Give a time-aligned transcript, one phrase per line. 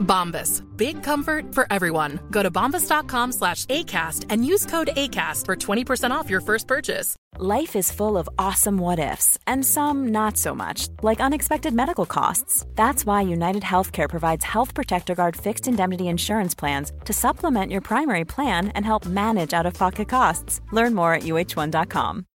[0.00, 0.62] Bombas.
[0.76, 2.20] Big comfort for everyone.
[2.30, 7.16] Go to bombas.com slash ACAST and use code ACAST for 20% off your first purchase.
[7.38, 12.06] Life is full of awesome what ifs, and some not so much, like unexpected medical
[12.06, 12.66] costs.
[12.74, 17.80] That's why United Healthcare provides Health Protector Guard fixed indemnity insurance plans to supplement your
[17.80, 20.60] primary plan and help manage out of pocket costs.
[20.72, 22.26] Learn more at uh1.com.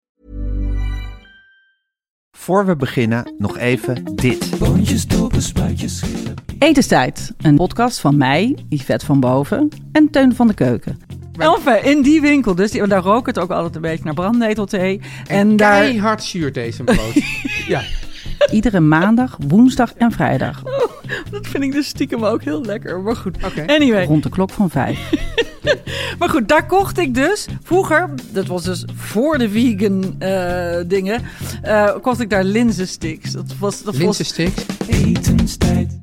[2.36, 4.58] Voor we beginnen nog even dit.
[4.58, 6.34] Boontjes, dopen, spuitjes, schillen.
[6.58, 10.98] Etenstijd, een podcast van mij, Yvette van Boven en Teun van de Keuken.
[11.38, 15.00] Enfin, in die winkel dus, die- daar rook het ook altijd een beetje naar brandnetelthee.
[15.26, 17.14] En daar Keihard zuurt deze brood.
[17.66, 17.82] ja.
[18.50, 20.62] iedere maandag, woensdag en vrijdag.
[21.30, 23.00] Dat vind ik dus stiekem ook heel lekker.
[23.00, 23.36] Maar goed.
[23.44, 23.64] Oké.
[23.66, 24.04] Anyway.
[24.04, 25.10] Rond de klok van vijf.
[26.18, 31.22] Maar goed, daar kocht ik dus vroeger, dat was dus voor de vegan eh, dingen,
[31.62, 33.32] eh, kocht ik daar linzensticks.
[33.32, 34.66] Dat was, dat was Linsensticks.
[34.88, 36.02] Etenstijd.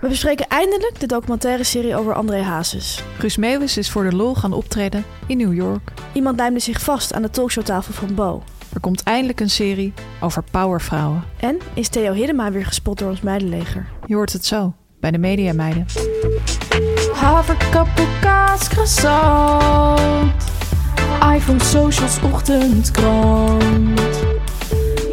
[0.00, 3.02] We bespreken eindelijk de documentaire serie over André Hazes.
[3.18, 5.92] Guus Meeuwis is voor de lol gaan optreden in New York.
[6.12, 8.42] Iemand lijmde zich vast aan de talkshowtafel van Bo.
[8.74, 11.24] Er komt eindelijk een serie over powervrouwen.
[11.40, 13.88] En is Theo Hiddema weer gespot door ons meidenleger.
[14.06, 15.86] Je hoort het zo bij de Mediameiden.
[17.20, 20.32] Haverkappel, kaas, croissant.
[21.34, 24.00] iPhone, socials, ochtendkrant.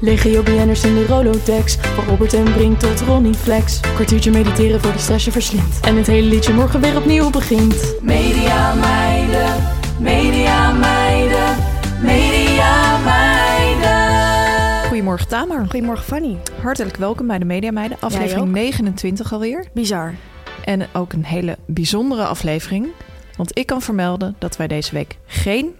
[0.00, 1.76] Legio BN'ers in de Rolodex.
[1.94, 3.80] Van Robert en Brink tot Ronnie Flex.
[3.94, 5.80] Kwartiertje mediteren voor de stress je verslindt.
[5.80, 7.94] En het hele liedje morgen weer opnieuw begint.
[8.02, 9.54] Media meiden,
[9.98, 10.93] media meiden,
[15.14, 15.70] Goedemorgen Tamer.
[15.70, 16.38] Goedemorgen Fanny.
[16.62, 17.96] Hartelijk welkom bij de Mediameiden.
[18.00, 18.54] Aflevering ook.
[18.54, 19.66] 29 alweer.
[19.74, 20.14] Bizar.
[20.64, 22.88] En ook een hele bijzondere aflevering.
[23.36, 25.74] Want ik kan vermelden dat wij deze week geen,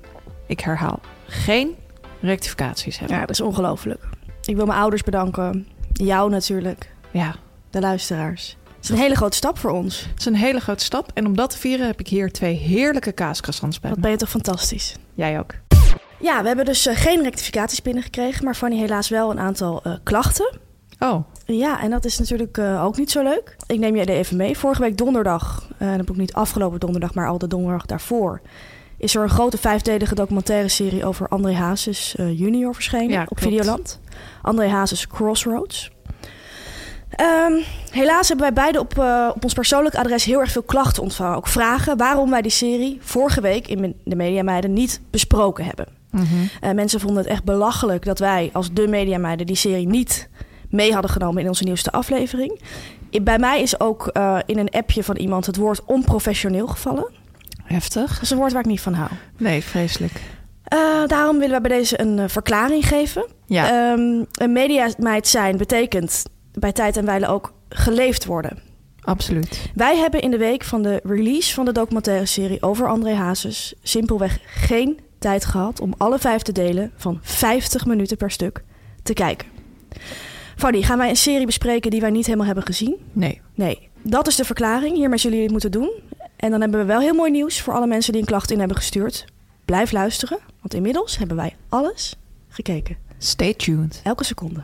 [0.47, 1.75] ik herhaal, geen
[2.21, 3.17] rectificaties hebben.
[3.17, 4.05] Ja, dat is ongelooflijk.
[4.45, 5.67] Ik wil mijn ouders bedanken.
[5.93, 6.91] Jou natuurlijk.
[7.11, 7.35] Ja,
[7.71, 8.57] De luisteraars.
[8.77, 10.01] Het is een hele grote stap voor ons.
[10.11, 11.11] het is een hele grote stap.
[11.15, 14.17] En om dat te vieren heb ik hier twee heerlijke kaascroissants bij Wat ben je
[14.17, 14.97] toch fantastisch.
[15.15, 15.55] Jij ook.
[16.21, 19.93] Ja, we hebben dus eh, geen rectificaties binnengekregen, maar Fanny helaas wel een aantal eh,
[20.03, 20.59] klachten.
[20.99, 23.57] Oh, Ja, en dat is natuurlijk eh, ook niet zo leuk.
[23.67, 24.59] Ik neem je even mee.
[24.59, 28.41] Vorige week donderdag, eh dat heb ik niet afgelopen donderdag, maar al de donderdag daarvoor,
[28.99, 33.41] is er een grote vijfdelige documentaire serie over André Hazes eh, junior verschenen Ja, op.
[33.41, 34.01] Videoland.
[34.43, 35.93] André Hazes Crossroads.
[37.11, 37.53] Ehm,
[37.91, 38.99] helaas hebben wij beide op,
[39.37, 41.37] op ons persoonlijk adres heel erg veel klachten ontvangen.
[41.37, 45.87] Ook vragen waarom wij die serie vorige week in de Mediameiden niet besproken hebben.
[46.61, 50.29] Eh, mensen vonden het echt belachelijk dat wij als de Mediameiden die serie niet
[50.71, 52.61] mee hadden genomen in onze nieuwste aflevering.
[53.23, 57.11] Bij mij is ook eh, in een appje van iemand het woord onprofessioneel gevallen.
[57.65, 58.13] heftig.
[58.13, 59.11] Dat is een woord waar ik niet van hou.
[59.39, 60.13] Nee, vreselijk.
[60.65, 63.27] Eh, daarom willen wij bij deze een verklaring geven.
[63.47, 68.59] Ja, Ehm, een mediameid zijn betekent bij tijd en wijle ook geleefd worden.
[69.03, 69.71] absoluut.
[69.75, 73.75] Wij hebben in de week van de release van de documentaire serie over André Hazes
[73.83, 78.65] simpelweg geen tijd gehad om alle vijf te delen van 50 minuten per stuk
[79.03, 79.49] te kijken.
[80.57, 82.97] Fanny, gaan wij een serie bespreken die wij niet helemaal hebben gezien?
[83.13, 83.41] Nee.
[83.55, 84.97] Nee, dat is de verklaring.
[84.97, 85.91] Hiermee zullen jullie het moeten doen.
[86.37, 88.59] En dan hebben we wel heel mooi nieuws voor alle mensen die een klacht in
[88.59, 89.25] hebben gestuurd.
[89.65, 92.17] Blijf luisteren, want inmiddels hebben wij alles
[92.49, 92.97] gekeken.
[93.19, 94.01] Stay tuned.
[94.05, 94.63] Elke seconde.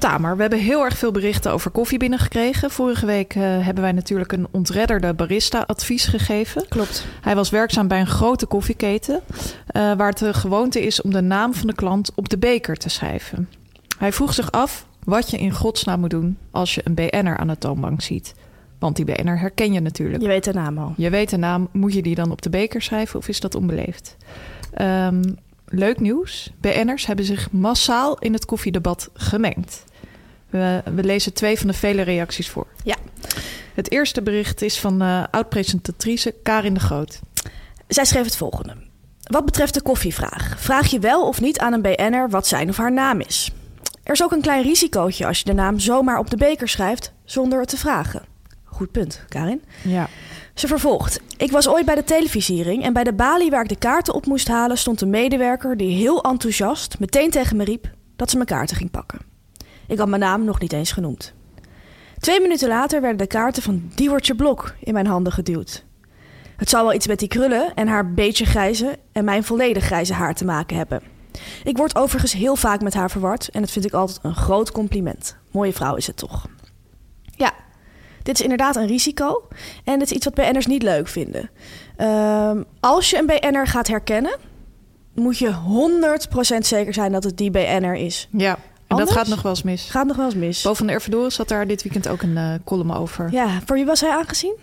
[0.00, 2.70] Tamer, we hebben heel erg veel berichten over koffie binnengekregen.
[2.70, 6.68] Vorige week eh, hebben wij natuurlijk een ontredderde barista-advies gegeven.
[6.68, 7.06] Klopt.
[7.20, 9.20] Hij was werkzaam bij een grote koffieketen,
[9.66, 12.76] eh, waar het de gewoonte is om de naam van de klant op de beker
[12.76, 13.48] te schrijven.
[13.98, 17.48] Hij vroeg zich af wat je in godsnaam moet doen als je een BN'er aan
[17.48, 18.34] de toonbank ziet.
[18.78, 20.22] Want die BN'er herken je natuurlijk.
[20.22, 20.94] Je weet de naam al.
[20.96, 23.54] Je weet de naam, moet je die dan op de beker schrijven of is dat
[23.54, 24.16] onbeleefd?
[24.72, 25.22] Ehm,
[25.66, 26.52] leuk nieuws.
[26.60, 29.88] BN'ers hebben zich massaal in het koffiedebat gemengd.
[30.50, 32.66] We, we lezen twee van de vele reacties voor.
[32.84, 32.96] Ja.
[33.74, 37.20] Het eerste bericht is van eh oud-presentatrice Karin de Groot.
[37.88, 38.76] Zij schreef het volgende.
[39.22, 40.54] Wat betreft de koffievraag.
[40.58, 43.50] Vraag je wel of niet aan een BN'er wat zijn of haar naam is.
[44.02, 47.12] Er is ook een klein risicootje als je de naam zomaar op de beker schrijft
[47.24, 48.22] zonder het te vragen.
[48.64, 49.62] Goed punt, Karin.
[49.82, 50.08] Ja.
[50.54, 51.20] Ze vervolgt.
[51.36, 54.26] Ik was ooit bij de televisiering en bij de balie waar ik de kaarten op
[54.26, 58.48] moest halen stond een medewerker die heel enthousiast meteen tegen me riep dat ze mijn
[58.48, 59.29] kaarten ging pakken.
[59.90, 61.32] Ik had mijn naam nog niet eens genoemd.
[62.18, 65.84] Twee minuten later werden de kaarten van Diewertje Blok in mijn handen geduwd.
[66.56, 70.12] Het zou wel iets met die krullen en haar beetje grijze en mijn volledig grijze
[70.12, 71.02] haar te maken hebben.
[71.64, 74.72] Ik word overigens heel vaak met haar verward en dat vind ik altijd een groot
[74.72, 75.36] compliment.
[75.50, 76.46] Mooie vrouw is het toch.
[77.36, 77.52] Ja,
[78.22, 79.48] dit is inderdaad een risico
[79.84, 81.50] en het is iets wat BN'ers niet leuk vinden.
[81.96, 84.36] Ehm, als je een BN'er gaat herkennen,
[85.14, 88.28] moet je 100% zeker zijn dat het die BN'er is.
[88.30, 88.58] Ja,
[88.90, 89.14] en Anders?
[89.14, 89.90] dat gaat nog wel eens mis.
[89.90, 90.62] Gaat nog wel eens mis.
[90.62, 93.32] Bo van der Ervedoren zat daar dit weekend ook een eh, column over.
[93.32, 94.56] Ja, voor wie was hij aangezien?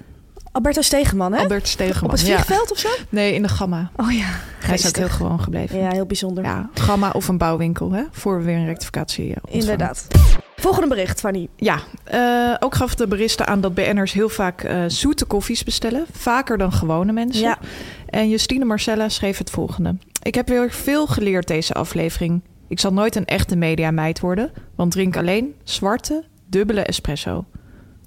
[0.52, 1.40] Alberto Stegeman, hè?
[1.40, 2.04] Albert Stegeman.
[2.04, 2.34] Op het ja.
[2.34, 2.90] vliegveld of zo?
[3.10, 3.92] Nee, in de Gamma.
[3.96, 4.26] Oh ja.
[4.60, 5.80] Hij is ook heel gewoon gebleven.
[5.80, 6.44] Ja, heel bijzonder.
[6.44, 8.04] Ja, Gamma of een bouwwinkel, hè?
[8.12, 9.60] Voor we weer een rectificatie eh, ontvangen.
[9.60, 10.08] Inderdaad.
[10.56, 11.48] Volgende bericht, Fanny.
[11.56, 16.06] Ja, eh, ook gaf de barista aan dat BN'ers heel vaak zoete koffies bestellen.
[16.12, 17.42] Vaker dan gewone mensen.
[17.42, 17.58] Ja.
[18.10, 19.96] En Justine Marcella schreef het volgende.
[20.22, 22.42] Ik heb weer veel geleerd deze aflevering.
[22.68, 27.46] Ik zal nooit een echte mediameid worden, want drink alleen zwarte, dubbele espresso.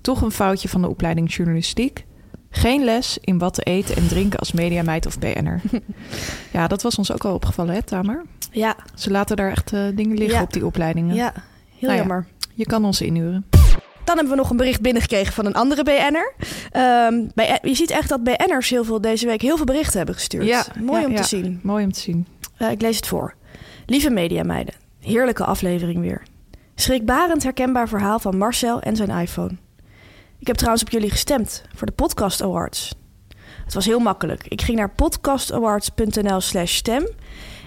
[0.00, 2.04] Toch een foutje van de opleiding journalistiek.
[2.50, 5.60] Geen les in wat te eten en drinken als mediameid of BN'er.
[6.52, 8.24] ja, dat was ons ook al opgevallen, hè, Tamer?
[8.50, 8.76] Ja.
[8.94, 10.42] Ze laten daar echt eh, dingen liggen Ja.
[10.42, 11.14] op die opleidingen.
[11.14, 11.42] Ja, heel
[11.80, 12.26] Nou ja, jammer.
[12.54, 13.46] Je kan ons inhuren.
[14.04, 16.32] Dan hebben we nog een bericht binnengekregen van een andere BN'er.
[16.70, 20.14] Ehm, bij, je ziet echt dat BN'ers heel veel, deze week heel veel berichten hebben
[20.14, 20.44] gestuurd.
[20.46, 21.60] Ja, Mooi ja, om te zien.
[21.62, 22.26] Mooi om te zien.
[22.56, 23.34] Eh, ik lees het voor.
[23.90, 26.22] Lieve mediameiden, heerlijke aflevering weer.
[26.74, 29.56] Schrikbarend herkenbaar verhaal van Marcel en zijn iPhone.
[30.38, 32.94] Ik heb trouwens op jullie gestemd voor de Podcast Awards.
[33.64, 34.46] Het was heel makkelijk.
[34.48, 37.08] Ik ging naar podcastawards.nl slash stem...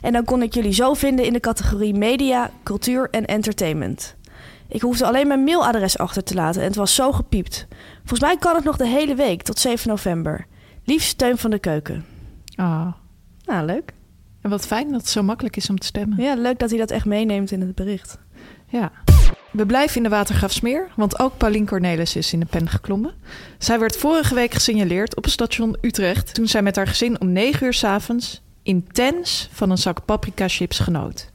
[0.02, 4.16] en dan kon ik jullie zo vinden in de categorie media, cultuur en entertainment.
[4.68, 7.68] Ik hoefde alleen mijn mailadres achter te laten en het was zo gepiept.
[7.98, 10.46] Volgens mij kan het nog de hele week, tot 7 november.
[10.84, 12.06] Liefst steun van de keuken.
[12.56, 12.94] Ah.
[13.46, 13.94] Nou, leuk.
[14.44, 16.24] En wat fijn dat het zo makkelijk is om te stemmen.
[16.24, 18.18] Ja, leuk dat hij dat echt meeneemt in het bericht.
[18.68, 18.92] Ja.
[19.52, 23.14] We blijven in de Watergraafsmeer, want ook Paulien Cornelis is in de pen geklommen.
[23.58, 26.34] Zij werd vorige week gesignaleerd op het station Utrecht...
[26.34, 30.48] toen zij met haar gezin om 9 uur 's avonds intens van een zak paprika
[30.48, 31.32] chips genoot.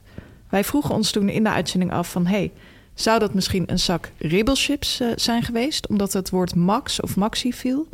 [0.49, 2.25] Wij vroegen ons toen in de uitzending af van...
[2.25, 2.51] hey,
[2.93, 5.87] zou dat misschien een zak ribbelchips eh, zijn geweest...
[5.87, 7.87] omdat het woord Max of Maxi viel?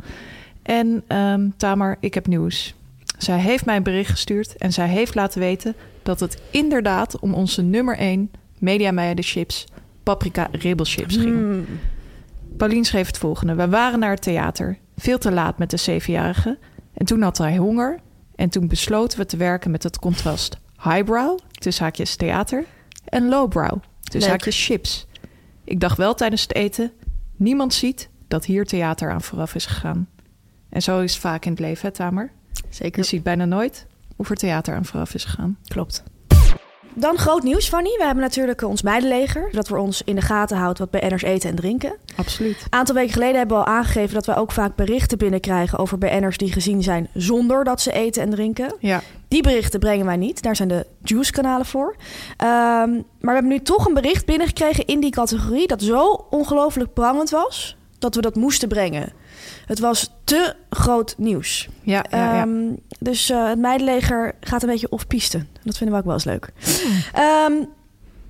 [0.62, 2.74] En ehm Tamer, ik heb nieuws.
[3.16, 5.74] Zij heeft mij een bericht gestuurd en zij heeft laten weten...
[6.02, 9.64] dat het inderdaad om onze nummer 1 Mediameiden chips...
[10.02, 11.36] paprika ribbelchips ging.
[11.36, 11.66] Hmm.
[12.56, 13.54] Paulien schreef het volgende.
[13.54, 16.58] We waren naar het theater, veel te laat met de zevenjarige.
[16.94, 18.00] En toen had hij honger.
[18.34, 22.64] En toen besloten we te werken met het contrast highbrow, tussen haakjes theater,
[23.04, 24.30] en lowbrow, tussen Leuk.
[24.30, 25.06] haakjes chips.
[25.64, 26.92] Ik dacht wel tijdens het eten,
[27.36, 30.08] niemand ziet dat hier theater aan vooraf is gegaan.
[30.68, 32.32] En zo is het vaak in het leven, hè, Tamer?
[32.76, 33.02] Zeker.
[33.02, 33.86] Je ziet bijna nooit
[34.24, 35.58] er theater aan vooraf is gegaan.
[35.68, 36.02] Klopt.
[36.98, 37.94] Dan groot nieuws, Fanny.
[37.98, 39.48] We hebben natuurlijk eh, ons meidenleger.
[39.52, 41.96] Dat we ons in de gaten houdt wat BN'ers eten en drinken.
[42.16, 42.60] Absoluut.
[42.64, 45.98] Een aantal weken geleden hebben we al aangegeven dat we ook vaak berichten binnenkrijgen over
[45.98, 48.74] BN'ers die gezien zijn zonder dat ze eten en drinken.
[48.78, 49.02] Ja.
[49.28, 50.42] Die berichten brengen wij niet.
[50.42, 51.96] Daar zijn de Juice-kanalen voor.
[52.36, 56.92] Ehm, maar we hebben nu toch een bericht binnengekregen in die categorie dat zo ongelooflijk
[56.92, 59.12] prangend was dat we dat moesten brengen.
[59.66, 61.68] Het was te groot nieuws.
[61.82, 62.42] Ja, ja, ja.
[62.42, 65.46] Ehm, dus eh, het meidenleger gaat een beetje off-piste.
[65.62, 66.52] Dat vinden we ook wel eens leuk.
[67.12, 67.52] Ehm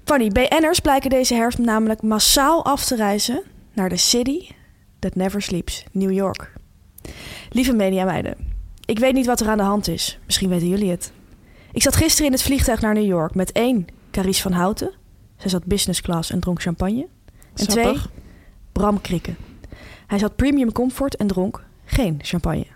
[0.05, 3.43] Fanny, BN'ers blijken deze herfst namelijk massaal af te reizen
[3.73, 4.49] naar de city
[4.99, 6.53] that never sleeps, New York.
[7.51, 8.37] Lieve mediameiden,
[8.85, 10.19] ik weet niet wat er aan de hand is.
[10.27, 11.13] Misschien weten jullie het.
[11.73, 14.93] Ik zat gisteren in het vliegtuig naar New York met één, Carice van Houten.
[15.37, 17.07] Zij zat business class en dronk champagne.
[17.55, 17.75] En Sappig.
[17.75, 17.97] twee,
[18.73, 19.37] Bram Krikken.
[20.07, 22.67] Hij zat premium comfort en dronk geen champagne.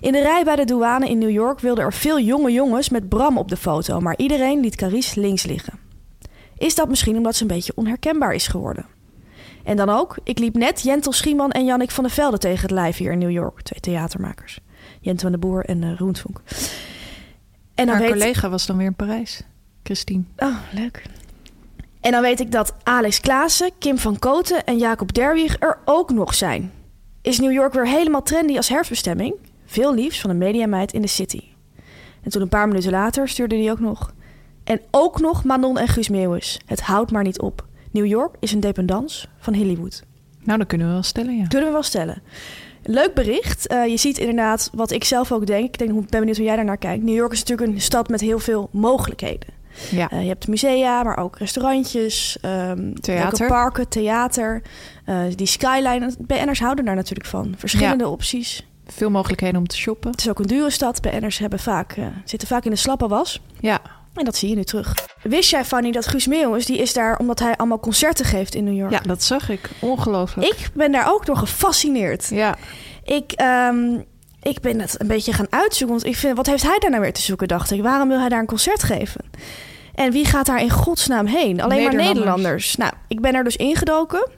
[0.00, 3.08] In de rij bij de douane in New York wilden er veel jonge jongens met
[3.08, 5.78] Bram op de foto, maar iedereen liet Carice links liggen.
[6.58, 8.86] Is dat misschien omdat ze een beetje onherkenbaar is geworden?
[9.64, 12.70] En dan ook, ik liep net Jentel Schieman en Jannik van der Velde tegen het
[12.70, 13.62] lijf hier in New York.
[13.62, 14.60] Twee theatermakers.
[15.00, 16.40] Jentel van de Boer en uh, Roentvonk.
[17.74, 19.42] En Haar weet collega was dan weer in Parijs.
[19.82, 20.24] Christine.
[20.36, 21.02] Oh, leuk.
[22.02, 26.10] En dan weet ik dat Alex Klaassen, Kim van Koten en Jacob Derwig er ook
[26.10, 26.72] nog zijn.
[27.20, 29.34] Is New York weer helemaal trendy als herfstbestemming?
[29.66, 31.42] Veel liefs van een mediameid in de city.
[32.22, 34.12] En toen een paar minuten later stuurde hij ook nog.
[34.64, 36.60] En ook nog Manon en Guus Meeuwis.
[36.66, 37.66] Het houdt maar niet op.
[37.90, 40.02] New York is een dependance van Hollywood.
[40.44, 41.46] Nou, dat kunnen we wel stellen, ja.
[41.46, 42.22] Kunnen we wel stellen.
[42.82, 43.66] Leuk bericht.
[43.66, 45.64] Eh, je ziet inderdaad wat ik zelf ook denk.
[45.64, 47.04] Ik denk, ben benieuwd hoe jij daarnaar kijkt.
[47.04, 49.48] New York is natuurlijk een stad met heel veel mogelijkheden.
[49.90, 50.10] Ja.
[50.10, 53.46] Eh, je hebt musea, maar ook restaurantjes, ehm, Theater.
[53.46, 54.62] parken, theater.
[55.04, 56.12] Eh, die skyline.
[56.18, 57.54] BN'ers houden daar natuurlijk van.
[57.58, 58.66] Verschillende opties.
[58.86, 60.10] Veel mogelijkheden om te shoppen.
[60.10, 61.00] Het is ook een dure stad.
[61.00, 63.40] BN'ers hebben vaak, eh, zitten vaak in de slappe was.
[63.60, 63.80] Ja.
[64.14, 64.94] En dat zie je nu terug.
[65.22, 68.64] Wist jij, Fanny, dat Guus Meeuwis, die is daar omdat hij allemaal concerten geeft in
[68.64, 68.92] New York?
[68.92, 69.70] Ja, dat zag ik.
[69.80, 70.46] Ongelooflijk.
[70.46, 72.28] Ik ben daar ook door gefascineerd.
[72.28, 72.56] Ja.
[73.04, 74.00] Ik, ehm,
[74.42, 75.96] ik ben het een beetje gaan uitzoeken.
[75.96, 77.82] Want ik vind, wat heeft hij daar nou weer te zoeken, dacht ik.
[77.82, 79.20] Waarom wil hij daar een concert geven?
[79.94, 81.60] En wie gaat daar in godsnaam heen?
[81.60, 82.76] Alleen maar Nederlanders.
[82.76, 84.28] Nou, ik ben er dus ingedoken.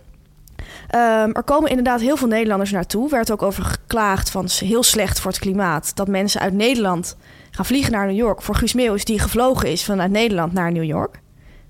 [0.89, 3.11] Ehm, er komen inderdaad heel veel Nederlanders naartoe.
[3.11, 5.97] Werd ook over geklaagd van "s- heel slecht voor het klimaat.
[5.97, 7.17] Dat mensen uit Nederland
[7.51, 8.43] gaan vliegen naar New York.
[8.43, 11.21] Voor Guus Meeuwis die gevlogen is vanuit Nederland naar New York.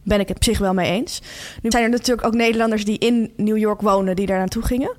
[0.03, 1.23] Ben ik het op zich wel mee eens.
[1.63, 4.17] Nu zijn er natuurlijk ook Nederlanders die in New York wonen...
[4.17, 4.95] die daar naartoe gingen.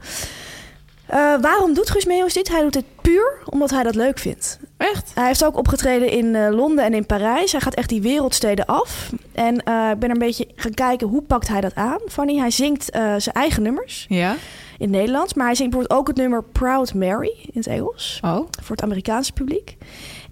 [1.08, 2.48] Eh, waarom doet Guus Meeuwis dit?
[2.50, 4.60] Hij doet het puur omdat hij dat leuk vindt.
[4.78, 5.12] Echt?
[5.16, 7.52] Hij heeft ook opgetreden in eh, Londen en in Parijs.
[7.52, 9.12] Hij gaat echt die wereldsteden af.
[9.32, 12.00] En eh, ik ben er een beetje gaan kijken hoe pakt hij dat aan.
[12.08, 14.36] Fanny, hij zingt zijn eigen nummers Ja.
[14.78, 15.34] in Nederlands.
[15.34, 18.20] Maar hij zingt bijvoorbeeld ook het nummer Proud Mary in het Engels.
[18.24, 18.36] Oh.
[18.62, 19.78] Voor het Amerikaanse publiek.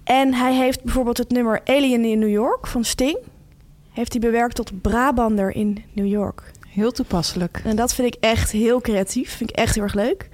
[0.03, 3.17] En hij heeft bijvoorbeeld het nummer Alien in New York van Sting.
[3.91, 6.51] Heeft hij bewerkt tot Brabander in New York.
[6.73, 7.61] Heel toepasselijk.
[7.63, 9.35] En dat vind ik echt heel creatief.
[9.35, 10.29] Vind ik echt heel erg leuk.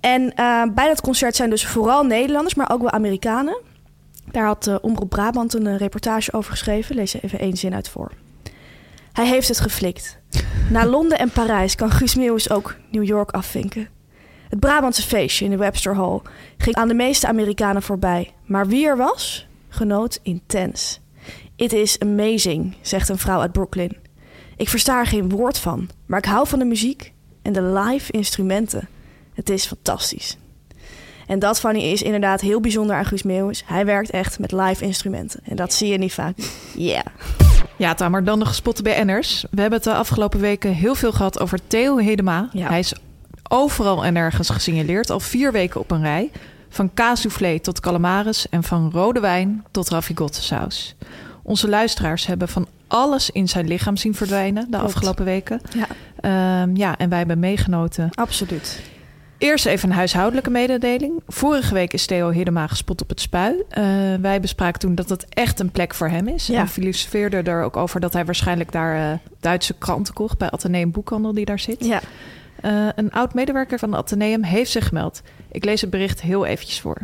[0.00, 3.60] En eh, bij dat concert zijn dus vooral Nederlanders, maar ook wel Amerikanen.
[4.30, 6.94] Daar had uh, Omroep Brabant een uh, reportage over geschreven.
[6.94, 8.12] Lees er even één zin uit voor.
[9.12, 10.18] Hij heeft het geflikt.
[10.70, 13.88] Na Londen en Parijs kan Guus Meeuwis ook New York afvinken.
[14.48, 16.20] Het Brabantse feestje in de Webster Hall
[16.56, 18.34] ging aan de meeste Amerikanen voorbij.
[18.46, 21.00] Maar wie er was, genoot intens.
[21.56, 23.96] It is amazing, zegt een vrouw uit Brooklyn.
[24.60, 27.12] Ik versta er geen woord van, maar ik hou van de muziek
[27.42, 28.88] en de live instrumenten.
[29.34, 30.36] Het is fantastisch.
[31.26, 33.62] En dat, Fanny, is inderdaad heel bijzonder aan Guus Meeuwis.
[33.66, 35.40] Hij werkt echt met live instrumenten.
[35.44, 36.36] En dat zie je niet vaak.
[36.74, 37.04] Yeah.
[37.76, 39.44] Ja, Tamer, dan de gespotte BN'ers.
[39.50, 42.48] We hebben het de afgelopen weken heel veel gehad over Theo Hedema.
[42.52, 42.68] Ja.
[42.68, 42.94] Hij is
[43.48, 46.30] overal en ergens gesignaleerd, al vier weken op een rij.
[46.68, 50.94] Van kaassoufflé tot calamaris en van rode wijn tot ravigotte-saus.
[51.42, 55.60] Onze luisteraars hebben van alles in zijn lichaam zien verdwijnen de afgelopen weken.
[55.76, 55.86] Ja,
[56.20, 58.08] Ehm, ja, en wij hebben meegenoten.
[58.14, 58.80] absoluut.
[59.38, 61.22] Eerst even een huishoudelijke mededeling.
[61.26, 63.62] Vorige week is Theo Hiddema gespot op het spui.
[63.68, 63.84] Eh,
[64.20, 66.46] wij bespraken toen dat het echt een plek voor hem is.
[66.46, 66.58] Ja.
[66.60, 70.38] En filosofeerde er ook over dat hij waarschijnlijk daar eh, Duitse kranten kocht...
[70.38, 71.84] bij Atheneum Boekhandel die daar zit.
[71.84, 72.00] Ja,
[72.60, 75.22] Eh, een oud-medewerker van Atheneum heeft zich gemeld.
[75.52, 76.96] Ik lees het bericht heel eventjes voor.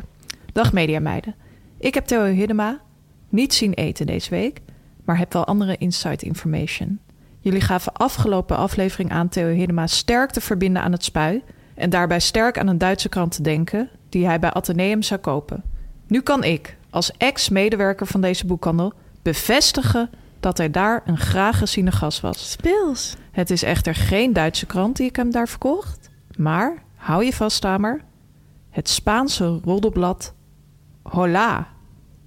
[0.53, 1.35] Dag mediameiden.
[1.79, 2.81] Ik heb Theo Hiddema
[3.29, 4.61] niet zien eten deze week...
[5.07, 6.99] maar heb wel andere inside information.
[7.41, 11.43] Jullie gaven afgelopen aflevering aan Theo Hiddema sterk te verbinden aan het spui...
[11.75, 13.89] en daarbij sterk aan een Duitse krant te denken...
[14.09, 15.63] die hij bij Atheneum zou kopen.
[16.07, 18.93] Nu kan ik, als ex-medewerker van deze boekhandel...
[19.23, 20.11] bevestigen
[20.41, 22.51] dat hij daar een graag geziene gast was.
[22.51, 23.15] speels.
[23.31, 26.11] Het is echter geen Duitse krant die ik hem daar verkocht.
[26.37, 28.01] Maar, hou je vast, Tamer,
[28.71, 30.35] het Spaanse roddelblad
[31.03, 31.69] Hola.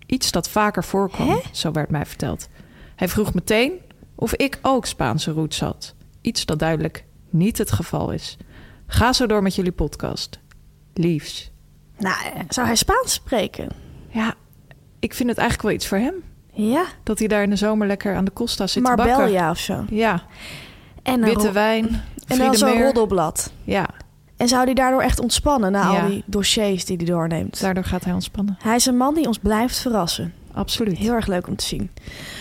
[0.05, 2.49] Iets dat vaker voorkwam, zo werd mij verteld.
[2.99, 3.71] Hij vroeg meteen
[4.15, 5.93] of ik ook Spaanse roots had.
[6.21, 8.37] Iets dat duidelijk niet het geval is.
[8.87, 10.39] Ga zo door met jullie podcast.
[10.93, 11.51] Liefs.
[11.97, 13.69] Nou, eh, zou hij Spaans spreken?
[14.09, 14.33] Ja,
[14.99, 16.13] ik vind het eigenlijk wel iets voor hem.
[16.53, 19.15] Ja, Dat hij daar in de zomer lekker aan de Costa zit te bakken.
[19.17, 19.85] Marbella of zo.
[19.89, 20.23] Ja,
[21.03, 23.51] En witte wijn, En dan zo'n roddelblad.
[23.63, 23.89] Ja,
[24.37, 26.01] En zou hij daardoor echt ontspannen na Ja.
[26.01, 27.61] al die dossiers die hij doorneemt?
[27.61, 28.57] daardoor gaat hij ontspannen.
[28.61, 30.33] Hij is een man die ons blijft verrassen.
[30.53, 30.97] Absoluut.
[30.97, 31.89] Heel erg leuk om te zien.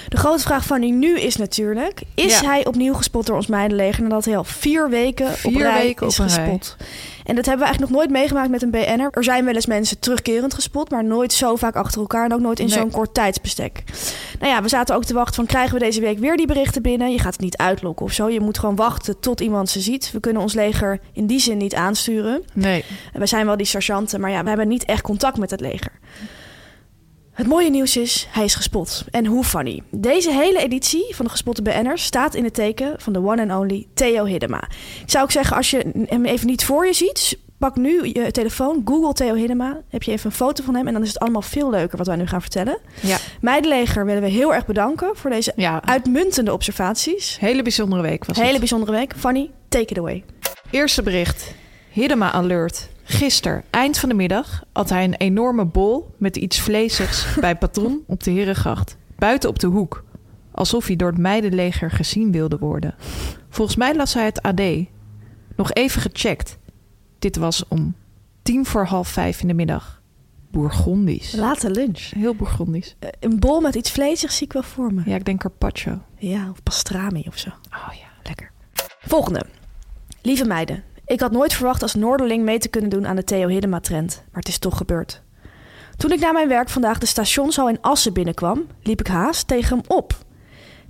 [0.08, 2.02] De grote vraag van die nu is natuurlijk...
[2.14, 2.46] is Ja.
[2.46, 4.02] hij opnieuw gespot door ons meidenleger...
[4.02, 6.44] nadat hij al vier weken op rij weken is op een rij.
[6.44, 6.76] gespot?
[7.24, 9.08] En dat hebben we eigenlijk nog nooit meegemaakt met een BN'er.
[9.10, 10.90] Er zijn wel eens mensen terugkerend gespot...
[10.90, 12.24] maar nooit zo vaak achter elkaar...
[12.24, 12.74] en ook nooit in Nee.
[12.78, 13.82] zo'n kort tijdsbestek.
[14.40, 15.46] Nou ja, we zaten ook te wachten van...
[15.46, 17.10] krijgen we deze week weer die berichten binnen?
[17.12, 18.28] Je gaat het niet uitlokken of zo.
[18.28, 20.10] Je moet gewoon wachten tot iemand ze ziet.
[20.12, 22.42] We kunnen ons leger in die zin niet aansturen.
[22.52, 22.84] Nee.
[23.12, 25.92] Wij zijn wel die sergeanten, maar ja, we hebben niet echt contact met het leger.
[27.38, 29.04] Het mooie nieuws is, hij is gespot.
[29.10, 29.82] En hoe funny.
[29.90, 33.60] Deze hele editie van de gespotte BN'ers staat in het teken van de one and
[33.60, 34.62] only Theo Hiddema.
[35.02, 38.30] Ik zou ook zeggen, als je hem even niet voor je ziet, pak nu je
[38.30, 41.18] telefoon, google Theo Hiddema, heb je even een foto van hem en dan is het
[41.18, 42.78] allemaal veel leuker wat wij nu gaan vertellen.
[43.02, 43.16] Ja.
[43.40, 47.36] Meidenleger willen we heel erg bedanken voor deze Ja, uitmuntende observaties.
[47.40, 48.58] hele bijzondere week was Hele het.
[48.58, 49.14] bijzondere week.
[49.16, 50.24] Fanny, take it away.
[50.70, 51.54] Eerste bericht.
[51.90, 52.88] Hiddema alert.
[53.10, 58.02] Gisteren, eind van de middag, had hij een enorme bol met iets vleesigs bij Patron
[58.06, 58.96] op de Herengracht.
[59.16, 60.04] Buiten op de hoek.
[60.50, 62.94] Alsof hij door het meidenleger gezien wilde worden.
[63.48, 64.60] Volgens mij las hij het AD.
[65.56, 66.58] Nog even gecheckt.
[67.18, 67.94] Dit was om
[68.42, 70.02] tien voor half vijf in de middag.
[70.50, 71.32] Bourgondisch.
[71.32, 72.10] Late lunch.
[72.10, 72.96] Heel Bourgondisch.
[72.98, 75.02] Eh, Een bol met iets vleesigs zie ik wel voor me.
[75.04, 75.98] Ja, ik denk carpaccio.
[76.18, 77.48] Ja, of pastrami of zo.
[77.70, 78.06] Oh ja.
[78.22, 78.50] Lekker.
[79.00, 79.46] Volgende.
[80.22, 83.48] Lieve meiden, ik had nooit verwacht als Noorderling mee te kunnen doen aan de Theo
[83.48, 85.22] Hiddema-trend, maar het is toch gebeurd.
[85.96, 89.76] Toen ik na mijn werk vandaag de stationshal in Assen binnenkwam, liep ik haast tegen
[89.76, 90.16] hem op.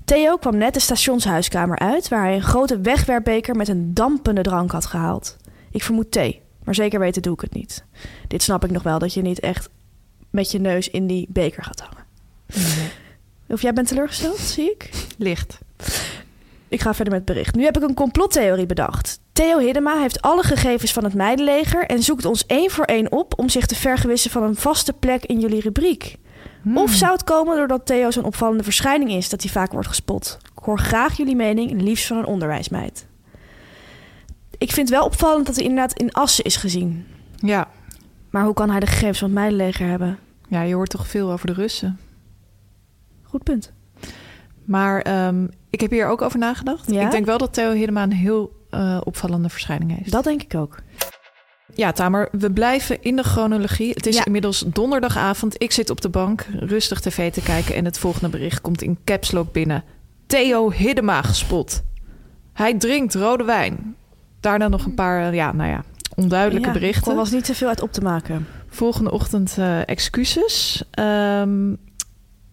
[0.04, 4.70] Theo kwam net de stationshuiskamer uit, waar hij een grote wegwerpbeker met een dampende drank
[4.70, 5.36] had gehaald.
[5.70, 7.84] Ik vermoed thee, maar zeker weten doe ik het niet.
[8.28, 9.68] Dit snap ik nog wel, dat je niet echt
[10.30, 12.04] met je neus in die beker gaat hangen.
[13.48, 14.90] Of jij bent teleurgesteld, zie ik?
[15.18, 15.58] Licht.
[16.68, 17.54] Ik ga verder met het bericht.
[17.54, 19.20] Nu heb ik een complottheorie bedacht.
[19.32, 23.38] Theo Hiddema heeft alle gegevens van het meidenleger en zoekt ons één voor één op
[23.38, 26.16] om zich te vergewissen van een vaste plek in jullie rubriek.
[26.74, 30.38] Of zou het komen doordat Theo zo'n opvallende verschijning is dat hij vaak wordt gespot?
[30.56, 33.06] Ik hoor graag jullie mening, liefst van een onderwijsmeid.
[34.58, 37.06] Ik vind wel opvallend dat hij inderdaad in Assen is gezien.
[37.36, 37.68] Ja.
[38.30, 40.18] Maar hoe kan hij de gegevens van het meidenleger hebben?
[40.48, 41.98] Ja, je hoort toch veel over de Russen.
[43.22, 43.72] Goed punt.
[44.68, 46.90] Maar ehm, ik heb hier ook over nagedacht.
[46.90, 47.04] Ja?
[47.04, 50.10] Ik denk wel dat Theo Hiddema een heel eh, opvallende verschijning heeft.
[50.10, 50.78] Dat denk ik ook.
[51.74, 53.90] Ja, Tamer, we blijven in de chronologie.
[53.94, 54.24] Het is Ja.
[54.24, 55.62] inmiddels donderdagavond.
[55.62, 57.74] Ik zit op de bank rustig tv te kijken...
[57.74, 59.84] en het volgende bericht komt in caps lock binnen.
[60.26, 61.82] Theo Hiddema gespot.
[62.52, 63.96] Hij drinkt rode wijn.
[64.40, 65.84] Daarna nog een paar, eh, ja, nou ja,
[66.16, 67.10] onduidelijke Ja, berichten.
[67.10, 68.46] Er was niet te veel uit op te maken.
[68.68, 70.82] Volgende ochtend eh, excuses.
[70.90, 71.74] Ehm,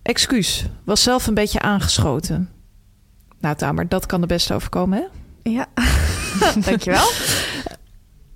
[0.05, 0.65] excuus.
[0.83, 2.49] Was zelf een beetje aangeschoten.
[3.39, 5.05] Nou, Tamer, dat kan de beste overkomen, hè?
[5.51, 5.65] Ja,
[6.65, 7.09] dankjewel.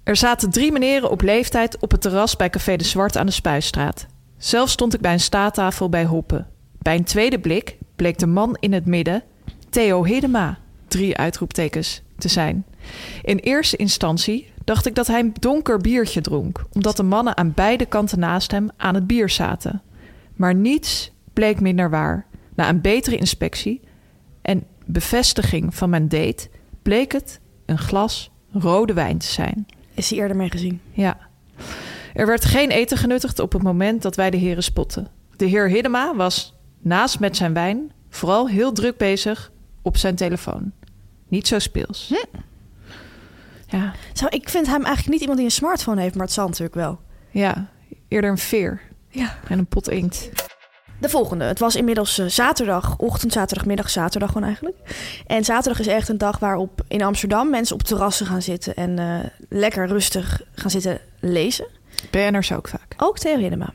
[0.03, 3.31] Er zaten drie meneren op leeftijd op het terras bij Café de Zwart aan de
[3.31, 4.05] Spuistraat.
[4.37, 6.47] Zelf stond ik bij een staattafel bij Hoppen.
[6.77, 9.23] Bij een tweede blik bleek de man in het midden,
[9.69, 10.57] Theo Hiddema,
[10.87, 12.65] drie uitroeptekens, te zijn.
[13.21, 17.53] In eerste instantie dacht ik dat hij een donker biertje dronk, omdat de mannen aan
[17.55, 19.81] beide kanten naast hem aan het bier zaten.
[20.35, 22.25] Maar niets bleek minder waar.
[22.55, 23.81] Na een betere inspectie
[24.41, 26.49] en bevestiging van mijn date
[26.81, 29.65] bleek het een glas rode wijn te zijn.
[29.93, 30.81] Is hij eerder mee gezien?
[30.91, 31.17] Ja.
[32.13, 35.07] Er werd geen eten genuttigd op het moment dat wij de heren spotten.
[35.35, 40.71] De heer Hiddema was naast met zijn wijn vooral heel druk bezig op zijn telefoon.
[41.27, 42.13] Niet zo speels.
[43.67, 46.45] Ja, Zo, ik vind hem eigenlijk niet iemand die een smartphone heeft, maar het zal
[46.47, 46.99] natuurlijk wel.
[47.31, 47.69] ja,
[48.07, 49.37] eerder een veer Ja.
[49.47, 50.29] en een pot inkt.
[50.99, 51.43] De volgende.
[51.43, 54.77] Het was inmiddels eh, zaterdag, ochtend, zaterdagmiddag, zaterdag gewoon eigenlijk.
[55.27, 58.99] En zaterdag is echt een dag waarop in Amsterdam mensen op terrassen gaan zitten en
[58.99, 61.67] eh, lekker rustig gaan zitten lezen.
[62.11, 62.93] BN'ers ook vaak.
[62.97, 63.73] Ook Theo Hiddema.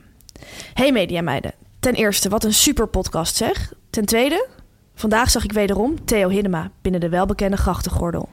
[0.73, 1.53] Hey mediameiden.
[1.79, 3.73] Ten eerste, wat een super podcast zeg.
[3.89, 4.47] Ten tweede,
[4.95, 8.29] vandaag zag ik wederom Theo Hiddema binnen de welbekende grachtengordel.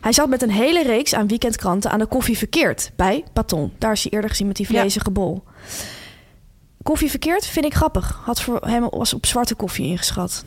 [0.00, 3.72] Hij zat met een hele reeks aan weekendkranten aan de koffie verkeerd bij Paton.
[3.78, 5.42] Daar is hij eerder gezien met die vlezige bol.
[6.82, 8.20] Koffie verkeerd vind ik grappig.
[8.24, 10.44] Had voor hem was op zwarte koffie ingeschat.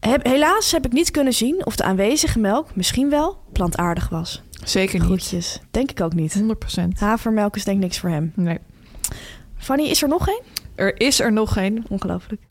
[0.00, 4.42] Heb- helaas heb ik niet kunnen zien of de aanwezige melk misschien wel plantaardig was.
[4.64, 5.04] Zeker niet.
[5.06, 5.60] Groetjes.
[5.70, 6.34] Denk ik ook niet.
[6.34, 6.98] 100%.
[6.98, 8.32] Havermelk is denk ik niks voor hem.
[8.34, 8.58] Nee.
[9.58, 10.42] Fanny, is er nog één?
[10.74, 11.84] Er is er nog een.
[11.88, 12.42] Ongelooflijk.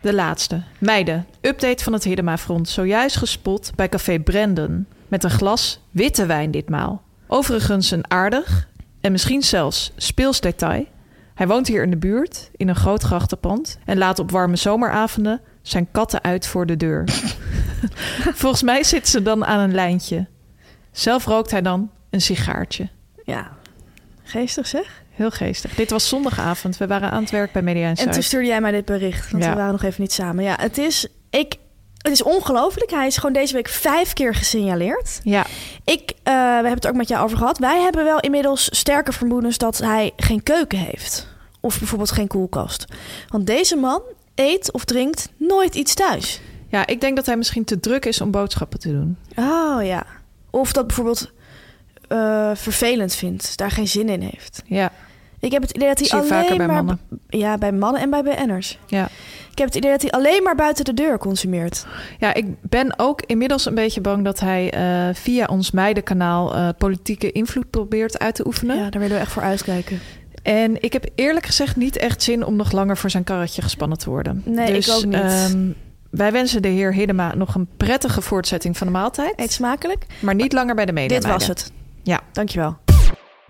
[0.00, 0.62] De laatste.
[0.78, 2.68] Meiden, update van het Hiddema-front.
[2.68, 4.86] Zojuist gespot bij Café Brandon.
[5.08, 7.02] Met een glas witte wijn ditmaal.
[7.26, 8.68] Overigens een aardig
[9.00, 10.86] en misschien zelfs speels detail.
[11.36, 13.78] Hij woont hier in de buurt, in een groot grachtenpand...
[13.84, 17.04] en laat op warme zomeravonden zijn katten uit voor de deur.
[18.42, 20.26] Volgens mij zitten ze dan aan een lijntje.
[20.90, 22.88] Zelf rookt hij dan een sigaartje.
[23.24, 23.50] Ja,
[24.22, 25.02] geestig zeg.
[25.10, 25.74] Heel geestig.
[25.74, 26.76] Dit was zondagavond.
[26.76, 29.44] We waren aan het werk bij Media En toen stuurde jij mij dit bericht, want
[29.44, 29.50] Ja.
[29.50, 30.44] we waren nog even niet samen.
[30.44, 31.56] Ja, het is, ik,
[31.98, 32.90] het is ongelooflijk.
[32.90, 35.20] Hij is gewoon deze week vijf keer gesignaleerd.
[35.22, 35.46] Ja,
[35.84, 37.58] Ik, eh, we hebben het ook met jou over gehad.
[37.58, 41.28] Wij hebben wel inmiddels sterke vermoedens dat hij geen keuken heeft.
[41.60, 42.84] Of bijvoorbeeld geen koelkast.
[43.28, 44.02] Want deze man
[44.34, 46.40] eet of drinkt nooit iets thuis.
[46.68, 49.16] ja, ik denk dat hij misschien te druk is om boodschappen te doen.
[49.36, 50.06] Oh ja.
[50.50, 51.30] Of dat bijvoorbeeld
[52.08, 54.62] eh, vervelend vindt, daar geen zin in heeft.
[54.66, 54.92] Ja,
[55.40, 56.76] Ik heb het idee dat hij alleen vaker bij maar...
[56.76, 57.00] mannen.
[57.28, 58.78] Ja, bij mannen en bij BN'ers.
[58.86, 59.08] Ja.
[59.56, 61.86] Ik heb het idee dat hij alleen maar buiten de deur consumeert.
[62.18, 66.68] ja, ik ben ook inmiddels een beetje bang dat hij eh, via ons meidenkanaal eh,
[66.78, 68.76] politieke invloed probeert uit te oefenen.
[68.76, 70.00] Ja, daar willen we echt voor uitkijken.
[70.42, 73.98] En ik heb eerlijk gezegd niet echt zin om nog langer voor zijn karretje gespannen
[73.98, 74.42] te worden.
[74.44, 75.14] Nee, dus, ik ook niet.
[75.14, 75.70] ehm,
[76.10, 79.32] wij wensen de heer Hiddema nog een prettige voortzetting van de maaltijd.
[79.36, 80.06] Eet smakelijk.
[80.20, 81.18] Maar niet langer bij de media.
[81.18, 81.72] Dit was het.
[82.02, 82.20] Ja.
[82.32, 82.76] Dankjewel.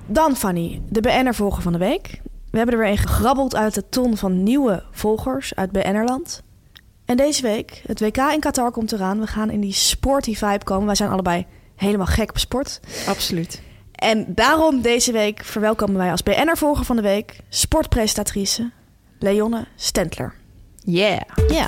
[0.06, 2.20] Dan Fanny, de BN'er-volger van de week.
[2.56, 6.42] We hebben er weer een gegrabbeld uit de ton van nieuwe volgers uit BN'erland.
[7.04, 9.20] En deze week, het WK in Qatar komt eraan.
[9.20, 10.86] We gaan in die sporty vibe komen.
[10.86, 12.80] Wij zijn allebei helemaal gek op sport.
[13.08, 13.62] Absoluut.
[13.92, 17.40] En daarom deze week verwelkomen wij als BN'er-volger van de week...
[17.48, 18.70] sportpresentatrice
[19.18, 20.34] Leonne Stentler.
[20.76, 21.20] Yeah.
[21.48, 21.66] Ja.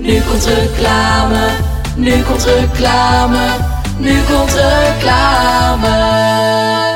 [0.00, 1.50] Nu komt reclame,
[1.96, 3.77] nu komt reclame.
[3.98, 5.86] Nu komt reclame.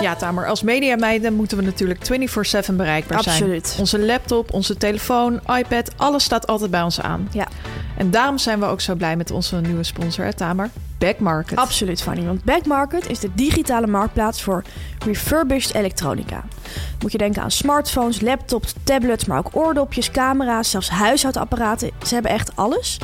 [0.03, 2.01] Ja, Tamer, als mediameiden moeten we natuurlijk
[2.71, 3.67] 24-7 bereikbaar Absoluut.
[3.69, 3.81] zijn.
[3.81, 7.29] Onze laptop, onze telefoon, iPad, alles staat altijd bij ons aan.
[7.33, 7.49] Ja.
[7.97, 11.59] En daarom zijn we ook zo blij met onze nieuwe sponsor, hè, Tamer, Backmarket.
[11.59, 12.25] Absoluut, Fanny.
[12.25, 14.63] Want Backmarket is de digitale marktplaats voor
[15.05, 16.45] refurbished elektronica.
[17.01, 21.91] Moet je denken aan smartphones, laptops, tablets, maar ook oordopjes, camera's, zelfs huishoudapparaten.
[22.07, 22.99] Ze hebben echt alles.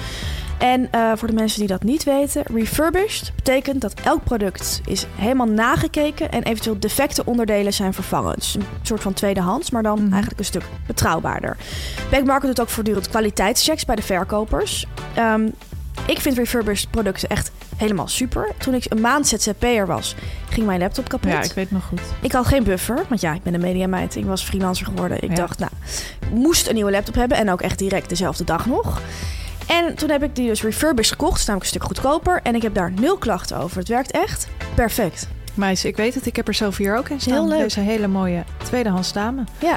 [0.59, 5.07] En eh, voor de mensen die dat niet weten, refurbished betekent dat elk product is
[5.16, 8.35] helemaal nagekeken en eventueel defecte onderdelen zijn vervangen.
[8.35, 11.57] Dus een soort van tweedehands, maar dan eigenlijk een stuk betrouwbaarder.
[12.11, 14.87] Backmarket doet ook voortdurend kwaliteitschecks bij de verkopers.
[15.14, 15.49] Ehm,
[16.07, 18.53] ik vind refurbished producten echt helemaal super.
[18.59, 20.14] Toen ik een maand ZZP'er was,
[20.49, 21.33] ging mijn laptop kapot.
[21.33, 22.01] Ja, ik weet nog goed.
[22.23, 24.16] Ik had geen buffer, want ja, ik ben een mediameid.
[24.16, 25.23] Ik was freelancer geworden.
[25.23, 25.35] Ik Ja.
[25.35, 25.73] dacht, nou,
[26.33, 27.37] moest een nieuwe laptop hebben.
[27.37, 29.01] En ook echt direct dezelfde dag nog.
[29.68, 31.38] En toen heb ik die dus refurbished gekocht.
[31.38, 32.40] Is namelijk een stuk goedkoper.
[32.42, 33.78] En ik heb daar nul klachten over.
[33.78, 35.28] Het werkt echt perfect.
[35.54, 36.26] Meis, ik weet het.
[36.26, 37.33] Ik heb er zelf hier ook in staan.
[37.33, 37.59] Heel leuk.
[37.59, 39.44] Deze hele mooie tweedehands dame.
[39.59, 39.76] Ja.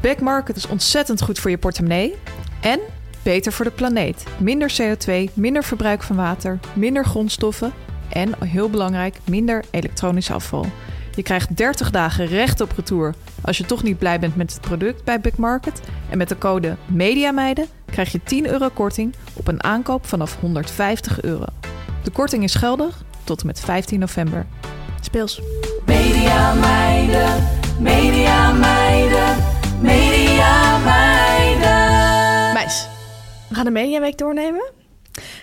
[0.00, 2.14] Backmarket is ontzettend goed voor je portemonnee.
[2.60, 2.80] En
[3.22, 4.24] beter voor de planeet.
[4.38, 7.72] Minder CO2, minder verbruik van water, minder grondstoffen.
[8.08, 10.66] En, heel belangrijk, minder elektronisch afval.
[11.14, 14.60] Je krijgt 30 dagen recht op retour als je toch niet blij bent met het
[14.60, 15.80] product bij Backmarket.
[16.10, 21.22] En met de code MEDIAMEIDEN krijg je 10 euro korting op een aankoop vanaf 150
[21.22, 21.44] euro.
[22.02, 24.46] De korting is geldig tot en met 15 november.
[25.00, 25.40] Speels.
[25.86, 27.48] Media meiden,
[27.80, 29.36] media meiden,
[29.80, 32.52] media meiden.
[32.52, 32.88] Meis,
[33.48, 34.72] we gaan de Mediaweek doornemen.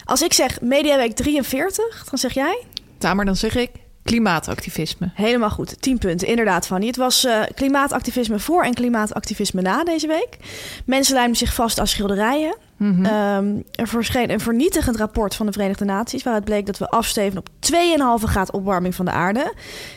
[0.04, 2.64] Als ik zeg Mediaweek 43, dan zeg jij?
[2.98, 3.70] Tamer, dan zeg ik
[4.04, 5.10] klimaatactivisme.
[5.14, 5.82] Helemaal goed.
[5.82, 6.88] 10 punten, inderdaad, Fanny.
[6.88, 10.38] Het was eh, klimaatactivisme voor en klimaatactivisme na deze week.
[10.86, 12.56] Mensen lijmden zich vast aan schilderijen.
[12.78, 13.06] Mhm.
[13.06, 16.24] Ehm, er verscheen een vernietigend rapport van de Verenigde Naties...
[16.24, 19.54] waaruit bleek dat we afsteven op 2,5 graad opwarming van de aarde.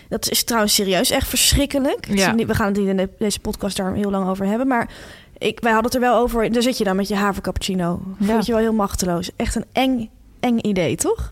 [0.08, 2.06] Dat is trouwens serieus echt verschrikkelijk.
[2.10, 2.34] Ja.
[2.34, 4.88] We gaan het niet in de- deze podcast daar heel lang over hebben, maar...
[5.38, 6.52] Ik, wij hadden het er wel over.
[6.52, 8.02] Daar zit je dan met je havercappuccino.
[8.18, 8.26] Ja.
[8.26, 9.30] Voel je wel heel machteloos.
[9.36, 11.30] Echt een eng, eng idee, toch?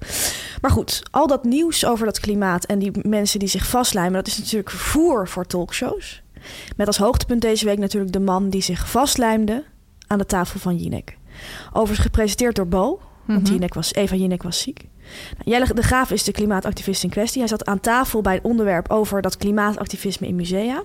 [0.62, 4.26] Maar goed, al dat nieuws over dat klimaat en die mensen die zich vastlijmen, dat
[4.26, 6.22] is natuurlijk voer voor talkshows.
[6.76, 9.64] Met als hoogtepunt deze week natuurlijk de man die zich vastlijmde
[10.06, 11.16] aan de tafel van Jinek.
[11.72, 13.52] Overigens gepresenteerd door Bo, want Mhm.
[13.52, 14.80] Jinek was, Eva Jinek was ziek.
[15.36, 17.40] Nou, Jelle de Graaf is de klimaatactivist in kwestie.
[17.40, 20.82] Hij zat aan tafel bij een onderwerp over dat klimaatactivisme in musea.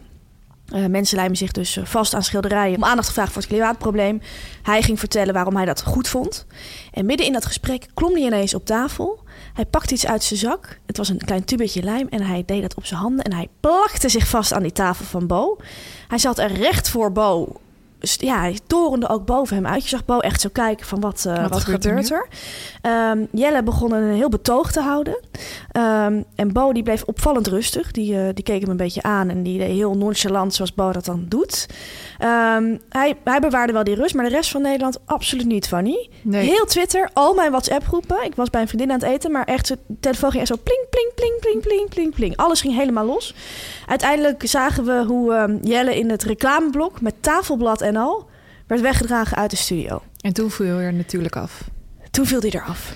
[0.67, 3.51] Eh, mensen lijmen zich dus eh, vast aan schilderijen om aandacht te vragen voor het
[3.51, 4.21] klimaatprobleem.
[4.63, 6.45] Hij ging vertellen waarom hij dat goed vond.
[6.91, 9.23] En midden in dat gesprek klom hij ineens op tafel.
[9.57, 10.79] Hij pakte iets uit zijn zak.
[10.85, 13.25] Het was een klein tubetje lijm en hij deed dat op zijn handen.
[13.25, 15.57] En hij plakte zich vast aan die tafel van Bo.
[16.07, 17.59] Hij zat er recht voor Bo.
[17.99, 19.83] Ja, hij torende ook boven hem uit.
[19.83, 22.27] Je zag Bo echt zo kijken van wat, eh, Wat wat, gebeurt er er.
[22.81, 25.19] Ehm, Jelle begon een heel betoog te houden.
[25.71, 27.91] Ehm, en Bo die bleef opvallend rustig.
[27.91, 30.91] Die, eh, die keek hem een beetje aan en die deed heel nonchalant zoals Bo
[30.91, 31.65] dat dan doet.
[32.17, 36.09] Ehm, hij, hij bewaarde wel die rust, maar de rest van Nederland absoluut niet, Fanny.
[36.21, 36.45] Nee.
[36.45, 38.23] Heel Twitter, al mijn WhatsApp-groepen.
[38.23, 40.59] Ik was bij een vriendin aan het eten, maar echt, de telefoon ging echt zo
[40.63, 42.37] pling, pling, pling, pling, pling, pling, pling.
[42.37, 43.33] Alles ging helemaal los.
[43.85, 48.29] Uiteindelijk zagen we hoe Jelle in het reclameblok met tafelblad en al
[48.67, 50.01] werd weggedragen uit de studio.
[50.21, 51.63] En toen viel je er natuurlijk af.
[52.11, 52.93] Toen viel hij eraf.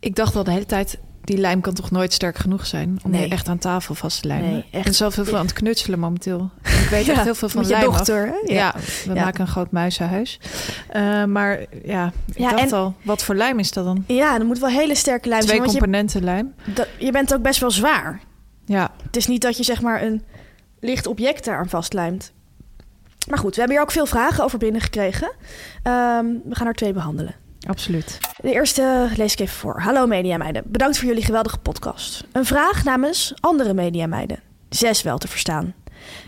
[0.00, 3.10] Ik dacht al de hele tijd, die lijm kan toch nooit sterk genoeg zijn om
[3.10, 3.20] Nee.
[3.26, 4.50] je echt aan tafel vast te lijmen.
[4.50, 4.84] Nee, echt.
[4.84, 6.50] ben zelf heel veel aan het knutselen momenteel.
[6.84, 8.32] Ik weet Ja, echt heel veel van je lijm dochter, hè?
[8.32, 8.74] Ja, Ja.
[9.04, 9.24] we Ja.
[9.24, 10.40] maken een groot muizenhuis.
[10.88, 14.04] Eh, maar ja, ik Ja, dacht en- al, wat voor lijm is dat dan?
[14.06, 15.70] Ja, er moet wel hele sterke lijm Twee zijn.
[15.70, 16.54] Je, componenten lijm.
[16.74, 18.20] dat- je bent ook best wel zwaar.
[18.64, 20.22] Ja, Het is niet dat je zeg maar een
[20.80, 22.32] licht object daaraan vastlijmt.
[23.28, 25.30] Maar goed, we hebben hier ook veel vragen over binnengekregen.
[25.82, 27.34] Ehm, we gaan er twee behandelen.
[27.66, 28.18] absoluut.
[28.40, 29.80] De eerste lees ik even voor.
[29.80, 32.24] Hallo mediameiden, bedankt voor jullie geweldige podcast.
[32.32, 34.40] Een vraag namens andere mediameiden.
[34.68, 35.74] Zes wel te verstaan.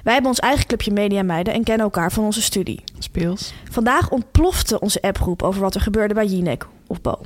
[0.03, 2.85] Wij hebben ons eigen clubje mediameiden en kennen elkaar van onze studie.
[2.99, 3.53] Speels.
[3.71, 7.19] Vandaag ontplofte onze appgroep over wat er gebeurde bij Jinek of Bo.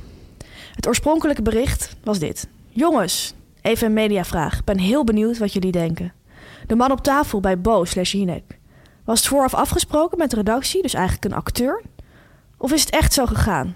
[0.75, 2.47] Het oorspronkelijke bericht was dit.
[2.69, 4.57] Jongens, even een mediavraag.
[4.57, 6.13] Ik ben heel benieuwd wat jullie denken.
[6.67, 8.43] De man op tafel bij Bo slash Jinek.
[9.05, 11.81] Was het vooraf afgesproken met de redactie, dus eigenlijk een acteur?
[12.57, 13.75] Of is het echt zo gegaan?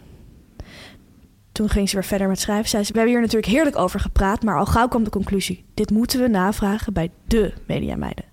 [1.51, 2.69] Toen ging ze weer verder met schrijven.
[2.69, 5.65] Zei ze, we hebben hier natuurlijk heerlijk over gepraat, maar al gauw kwam de conclusie.
[5.73, 8.25] Dit moeten we navragen bij de mediameiden.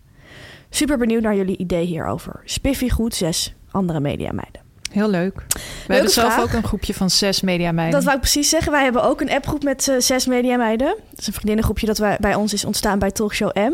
[0.71, 2.41] Super benieuwd naar jullie idee hierover.
[2.45, 4.66] Spiffy goed, zes andere mediameiden.
[4.97, 5.43] Heel leuk.
[5.87, 6.45] We hebben zelf vraag.
[6.45, 7.95] ook een groepje van zes mediameiden.
[7.95, 8.73] Dat wou ik precies zeggen.
[8.73, 10.87] Wij hebben ook een appgroep met eh, zes mediameiden.
[11.11, 13.73] Dat is een vriendinnengroepje dat wij, bij ons is ontstaan bij Talkshow M.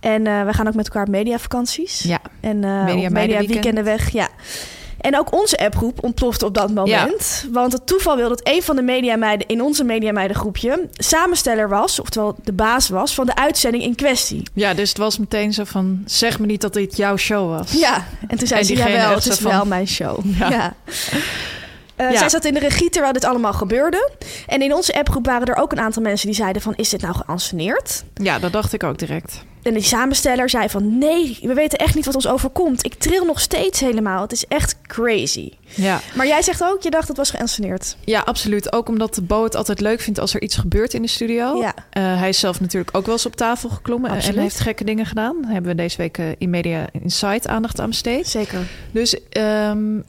[0.00, 2.02] En eh we gaan ook met elkaar op mediavakanties.
[2.02, 3.48] Ja, En eh Media Meiden media Weekend.
[3.48, 4.10] weekenden weg.
[4.12, 4.28] Ja.
[5.00, 7.46] En ook onze appgroep ontplofte op dat moment.
[7.52, 12.36] Want het toeval wil dat een van de mediameiden in onze mediameidengroepje samensteller was, oftewel
[12.44, 14.42] de baas was, van de uitzending in kwestie.
[14.54, 17.72] Ja, dus het was meteen zo van, zeg me niet dat dit jouw show was.
[17.72, 20.18] Ja, en toen zei En ze, jawel, het is van- wel mijn show.
[20.38, 20.48] Ja.
[20.50, 20.74] Ja.
[21.96, 22.18] Eh, Ja.
[22.18, 24.10] Zij zat in de regie terwijl dit allemaal gebeurde.
[24.46, 26.72] En in onze appgroep waren er ook een aantal mensen die zeiden van...
[26.76, 28.04] is dit nou geanceneerd?
[28.14, 29.42] Ja, dat dacht ik ook direct.
[29.62, 30.98] En die samensteller zei van...
[30.98, 32.84] nee, we weten echt niet wat ons overkomt.
[32.84, 34.22] Ik tril nog steeds helemaal.
[34.22, 35.52] Het is echt crazy.
[35.74, 36.00] Ja.
[36.14, 37.96] Maar jij zegt ook, je dacht het was geanceneerd.
[38.04, 38.72] Ja, absoluut.
[38.72, 41.60] Ook omdat de Bo het altijd leuk vindt als er iets gebeurt in de studio.
[41.60, 41.74] Ja.
[41.90, 44.36] Eh, hij is zelf natuurlijk ook wel eens op tafel geklommen Absoluut.
[44.36, 45.36] en heeft gekke dingen gedaan.
[45.42, 48.28] Daar hebben we deze week eh, in Media Insight aandacht aan besteed.
[48.28, 48.60] Zeker.
[48.92, 50.00] Dus ehm,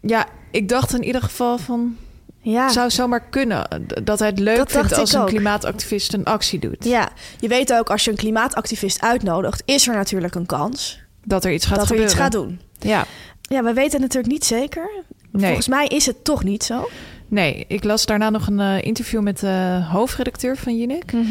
[0.00, 1.96] ja, ik dacht in ieder geval van...
[2.44, 2.68] Ja.
[2.68, 3.68] zou zomaar kunnen
[4.04, 5.26] dat hij het leuk Dat vindt als een ook.
[5.26, 6.84] klimaatactivist een actie doet.
[6.84, 7.08] Ja,
[7.40, 9.62] je weet ook als je een klimaatactivist uitnodigt...
[9.64, 12.12] is er natuurlijk een kans Dat er iets gaat dat er gebeuren.
[12.12, 12.60] iets gaat doen.
[12.78, 13.04] Ja.
[13.40, 14.90] Ja, we weten het natuurlijk niet zeker.
[15.30, 15.44] Nee.
[15.44, 16.88] Volgens mij is het toch niet zo.
[17.28, 21.12] Nee, ik las daarna nog een eh, interview met de hoofdredacteur van Jinek.
[21.12, 21.24] Mhm.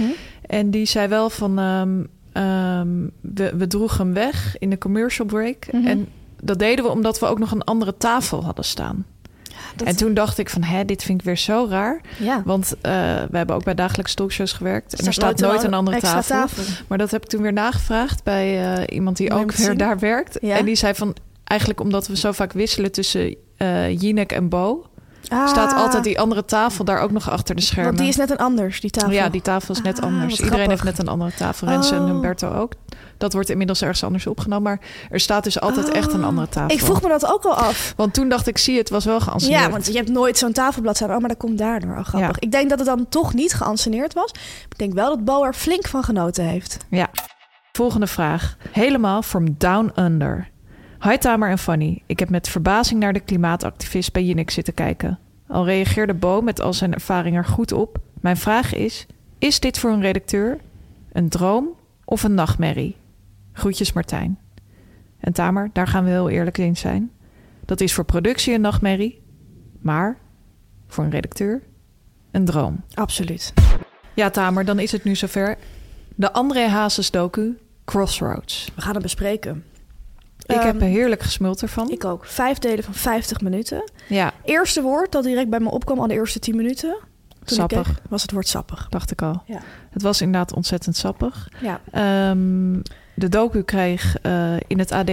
[0.45, 1.59] En die zei wel van...
[1.59, 5.65] ehm, ehm, we, we droegen hem weg in de commercial break.
[5.71, 5.87] Mhm.
[5.87, 6.07] En
[6.41, 9.05] dat deden we omdat we ook nog een andere tafel hadden staan.
[9.75, 12.01] Dat- En toen dacht ik van, hè, dit vind ik weer zo raar.
[12.17, 12.41] Ja.
[12.45, 12.91] Want eh,
[13.29, 14.95] we hebben ook bij dagelijkse talkshows gewerkt.
[14.95, 16.35] En er staat nooit een andere tafel.
[16.35, 16.63] tafel.
[16.87, 20.37] Maar dat heb ik toen weer nagevraagd bij eh, iemand die ook weer daar werkt.
[20.41, 20.57] Ja?
[20.57, 24.85] En die zei van, eigenlijk omdat we zo vaak wisselen tussen eh Jinek en Bo...
[25.29, 25.47] Ah.
[25.47, 27.85] staat altijd die andere tafel daar ook nog achter de schermen.
[27.85, 29.11] Want die is net een anders, die tafel.
[29.11, 30.31] Ja, die tafel is net Ah, anders.
[30.31, 30.69] Iedereen grappig.
[30.69, 31.67] heeft net een andere tafel.
[31.67, 32.05] En Oh.
[32.05, 32.73] Humberto ook.
[33.23, 34.63] Dat wordt inmiddels ergens anders opgenomen.
[34.63, 36.75] Maar er staat dus altijd echt een andere tafel.
[36.75, 37.93] Ik vroeg me dat ook al af.
[37.97, 39.61] Want toen dacht ik, zie je, het was wel geanceneerd.
[39.61, 41.11] Ja, want je hebt nooit zo'n tafelblad staan.
[41.11, 41.97] Oh, maar dat komt daardoor.
[41.97, 42.29] Oh, grappig.
[42.29, 42.35] Ja.
[42.39, 44.31] Ik denk dat het dan toch niet geanceneerd was.
[44.69, 46.77] Ik denk wel dat Bo er flink van genoten heeft.
[46.89, 47.09] Ja.
[47.71, 48.57] Volgende vraag.
[48.71, 50.49] Helemaal from down under.
[50.99, 52.03] Hi Tamer en Fanny.
[52.05, 55.19] Ik heb met verbazing naar de klimaatactivist bij Jinek zitten kijken.
[55.47, 57.97] Al reageerde Bo met al zijn ervaring er goed op.
[58.21, 59.05] Mijn vraag is,
[59.39, 60.57] is dit voor een redacteur
[61.11, 61.69] een droom
[62.05, 63.01] of een nachtmerrie?
[63.53, 64.39] Groetjes Martijn.
[65.19, 67.11] En Tamer, daar gaan we heel eerlijk in zijn.
[67.65, 69.21] Dat is voor productie een nachtmerrie,
[69.79, 70.17] maar
[70.87, 71.61] voor een redacteur
[72.31, 72.83] een droom.
[72.93, 73.53] Absoluut.
[74.13, 75.57] Ja, Tamer, dan is het nu zover.
[76.15, 78.71] De André Hazes docu Crossroads.
[78.75, 79.63] We gaan het bespreken.
[80.45, 81.89] Ik Ehm, heb er heerlijk gesmuld ervan.
[81.89, 82.25] Ik ook.
[82.25, 83.91] Vijf delen van 50 minuten.
[84.09, 86.89] Ja, Eerste woord dat direct bij me opkwam al de eerste 10 minuten.
[87.29, 88.87] Toen ik sappig, keek, was het woord sappig.
[88.89, 89.43] dacht ik al.
[89.45, 89.59] Ja.
[89.89, 91.49] Het was inderdaad ontzettend sappig.
[91.61, 91.81] Ja.
[91.91, 92.73] Ehm,
[93.15, 95.11] de docu kreeg eh, in het AD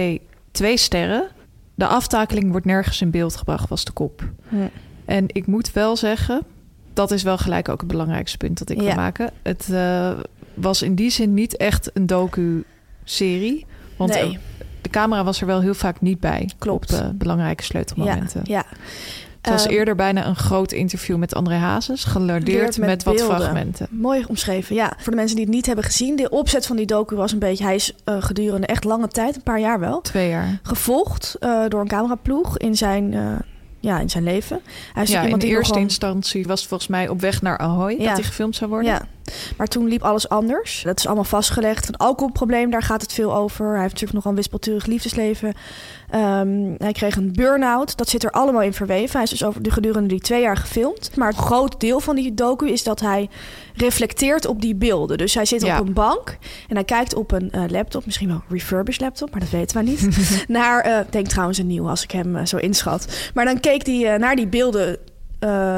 [0.51, 1.27] twee sterren.
[1.75, 4.23] De aftakeling wordt nergens in beeld gebracht, was de kop.
[5.05, 6.41] En ik moet wel zeggen,
[6.93, 8.95] dat is wel gelijk ook het belangrijkste punt dat ik wil Ja.
[8.95, 9.29] maken.
[9.43, 10.11] Het eh,
[10.53, 13.65] was in die zin niet echt een docu-serie.
[13.97, 14.37] Want Nee.
[14.81, 16.49] de camera was er wel heel vaak niet bij.
[16.57, 16.93] Klopt.
[16.93, 18.41] Op eh, belangrijke sleutelmomenten.
[18.43, 18.77] Ja, ja.
[19.41, 23.21] Het was Ehm, eerder bijna een groot interview met André Hazes, gelardeerd Met met, wat
[23.21, 23.87] fragmenten.
[23.89, 24.93] Mooi omschreven, ja.
[24.97, 27.39] Voor de mensen die het niet hebben gezien, de opzet van die docu was een
[27.39, 27.63] beetje...
[27.63, 30.59] Hij is eh, gedurende echt lange tijd, een paar jaar wel, Twee jaar.
[30.63, 33.21] gevolgd eh, door een cameraploeg in zijn, eh,
[33.79, 34.59] ja, in zijn leven.
[34.93, 37.91] Hij is Ja, in iemand die eerste instantie was volgens mij op weg naar Ahoy
[37.91, 37.97] Ja.
[37.97, 38.91] dat hij gefilmd zou worden.
[38.91, 39.01] Ja,
[39.57, 40.81] maar toen liep alles anders.
[40.85, 41.87] Dat is allemaal vastgelegd.
[41.87, 43.65] Een alcoholprobleem, daar gaat het veel over.
[43.65, 45.53] Hij heeft natuurlijk nogal een wispelturig liefdesleven.
[46.11, 47.97] Ehm, hij kreeg een burn-out.
[47.97, 49.11] Dat zit er allemaal in verweven.
[49.13, 51.11] Hij is dus over de gedurende die twee jaar gefilmd.
[51.15, 53.29] Maar een groot deel van die docu is dat hij
[53.75, 55.17] reflecteert op die beelden.
[55.17, 55.79] Dus hij zit Ja.
[55.79, 58.05] op een bank en hij kijkt op een eh, laptop.
[58.05, 60.07] Misschien wel een refurbished laptop, maar dat weten we niet.
[60.47, 63.29] naar, ik denk trouwens een nieuw als ik hem eh, zo inschat.
[63.33, 64.97] Maar dan keek hij naar die beelden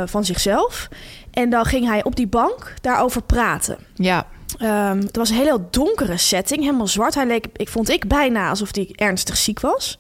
[0.06, 0.88] van zichzelf.
[1.32, 3.78] En dan ging hij op die bank daarover praten.
[3.96, 7.16] Ja, Ehm, het was een hele donkere setting, helemaal zwart.
[7.16, 9.98] Hij leek, ik vond ik bijna alsof hij ernstig ziek was.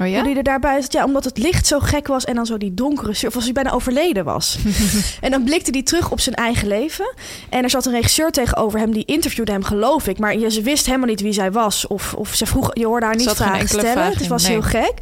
[0.00, 0.14] Oh ja?
[0.14, 0.92] Hoe die er daarbij zat.
[0.92, 3.14] Ja, omdat het licht zo gek was en dan zo die donkere...
[3.14, 4.58] surf- Of als hij bijna overleden was.
[5.20, 7.14] en dan blikte hij terug op zijn eigen leven.
[7.48, 10.18] En er zat een regisseur tegenover hem, die interviewde hem, geloof ik.
[10.18, 11.86] Maar je, ze wist helemaal niet wie zij was.
[11.86, 14.04] Of, of ze vroeg, je hoorde haar niet vragen stellen.
[14.04, 14.52] Het was nee.
[14.52, 14.92] heel gek.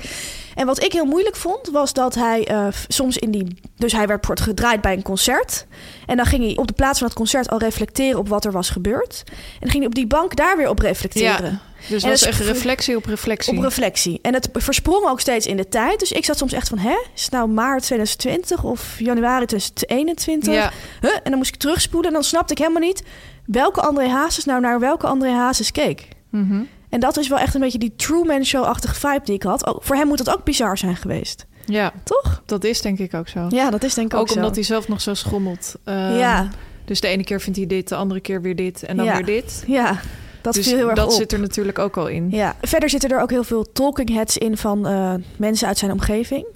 [0.55, 3.61] En wat ik heel moeilijk vond, was dat hij eh, soms in die...
[3.77, 5.67] Dus hij werd gedraaid bij een concert.
[6.07, 8.53] En dan ging hij op de plaats van het concert al reflecteren op wat er
[8.53, 9.23] was gebeurd.
[9.27, 11.51] En dan ging hij op die bank daar weer op reflecteren.
[11.51, 13.57] Ja, dus En was echt reflectie op reflectie.
[13.57, 14.19] Op reflectie.
[14.23, 15.99] En het versprong ook steeds in de tijd.
[15.99, 20.55] Dus ik zat soms echt van, hè, is het nou maart 2020 of januari 2021?
[20.55, 20.73] Ja.
[21.01, 21.15] Huh?
[21.15, 23.03] En dan moest ik terugspoelen en dan snapte ik helemaal niet
[23.47, 26.09] welke André Hazes nou naar welke André Hazes keek.
[26.31, 26.63] Mhm.
[26.93, 29.67] En dat is wel echt een beetje die Truman Show-achtige vibe die ik had.
[29.67, 31.47] Ook, voor hem moet dat ook bizar zijn geweest.
[31.67, 32.43] Ja, Toch?
[32.47, 33.47] dat is denk ik ook zo.
[33.49, 34.35] Ja, dat is denk ik ook, ook zo.
[34.35, 35.75] omdat hij zelf nog zo schommelt.
[35.85, 36.49] Ehm, Ja,
[36.85, 39.15] Dus de ene keer vindt hij dit, de andere keer weer dit en dan Ja.
[39.15, 39.65] weer dit.
[39.67, 40.01] ja.
[40.41, 41.13] Dat dus heel erg dat op.
[41.13, 42.31] zit er natuurlijk ook al in.
[42.31, 45.93] Ja, verder zitten er ook heel veel talking heads in van eh, mensen uit zijn
[45.93, 46.47] omgeving.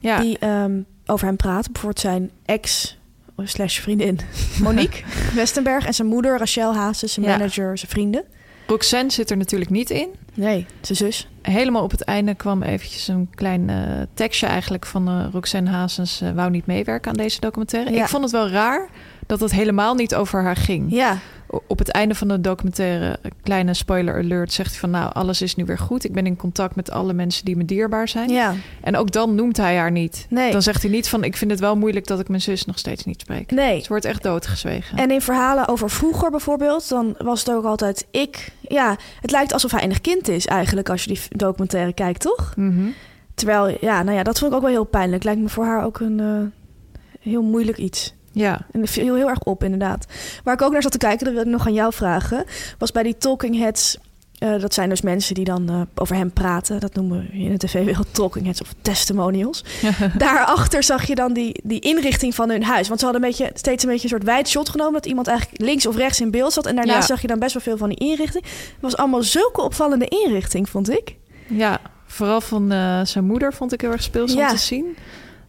[0.00, 0.20] Ja.
[0.20, 1.72] Die ehm, over hem praten.
[1.72, 2.96] Bijvoorbeeld zijn ex
[3.44, 4.18] slash vriendin
[4.62, 5.02] Monique
[5.34, 7.36] Westenberg en zijn moeder Rachel Hazes, zijn Ja.
[7.36, 8.24] manager, zijn vrienden.
[8.66, 10.08] Roxanne zit er natuurlijk niet in.
[10.34, 11.28] Nee, zijn zus.
[11.42, 13.76] Helemaal op het einde kwam eventjes een klein eh,
[14.14, 17.90] tekstje eigenlijk van eh, Roxanne Hazens eh, wou niet meewerken aan deze documentaire.
[17.90, 18.02] Ja.
[18.02, 18.88] Ik vond het wel raar
[19.26, 20.92] dat het helemaal niet over haar ging.
[20.92, 21.18] Ja,
[21.66, 25.54] Op het einde van de documentaire, kleine spoiler alert, zegt hij van nou, alles is
[25.56, 26.04] nu weer goed.
[26.04, 28.28] Ik ben in contact met alle mensen die me dierbaar zijn.
[28.30, 28.54] ja.
[28.80, 30.26] En ook dan noemt hij haar niet.
[30.30, 30.52] Nee.
[30.52, 32.78] Dan zegt hij niet van ik vind het wel moeilijk dat ik mijn zus nog
[32.78, 33.50] steeds niet spreek.
[33.50, 33.80] Nee.
[33.80, 34.98] Ze wordt echt doodgezwegen.
[34.98, 38.52] En in verhalen over vroeger bijvoorbeeld, dan was het ook altijd ik.
[38.60, 42.52] Ja, het lijkt alsof hij enig kind is eigenlijk als je die documentaire kijkt, toch?
[42.56, 42.86] Mhm.
[43.34, 45.24] Terwijl, ja, nou ja, dat vond ik ook wel heel pijnlijk.
[45.24, 48.14] Lijkt me voor haar ook een eh, heel moeilijk iets.
[48.34, 50.06] Ja, En dat viel heel, erg op, inderdaad.
[50.44, 52.44] Waar ik ook naar zat te kijken, dat wil ik nog aan jou vragen,
[52.78, 53.98] was bij die talking heads.
[54.38, 56.80] eh, dat zijn dus mensen die dan eh, over hem praten.
[56.80, 59.64] Dat noemen we in de tv-wereld talking heads of testimonials.
[60.18, 62.88] Daarachter zag je dan die, die inrichting van hun huis.
[62.88, 64.92] Want ze hadden een beetje, steeds een beetje een soort wijd shot genomen...
[64.92, 66.66] dat iemand eigenlijk links of rechts in beeld zat.
[66.66, 67.06] En daarnaast Ja.
[67.06, 68.44] zag je dan best wel veel van die inrichting.
[68.44, 71.16] Het was allemaal zulke opvallende inrichting, vond ik.
[71.48, 74.48] ja, vooral van eh, zijn moeder vond ik heel erg speels Ja.
[74.50, 74.96] om te zien.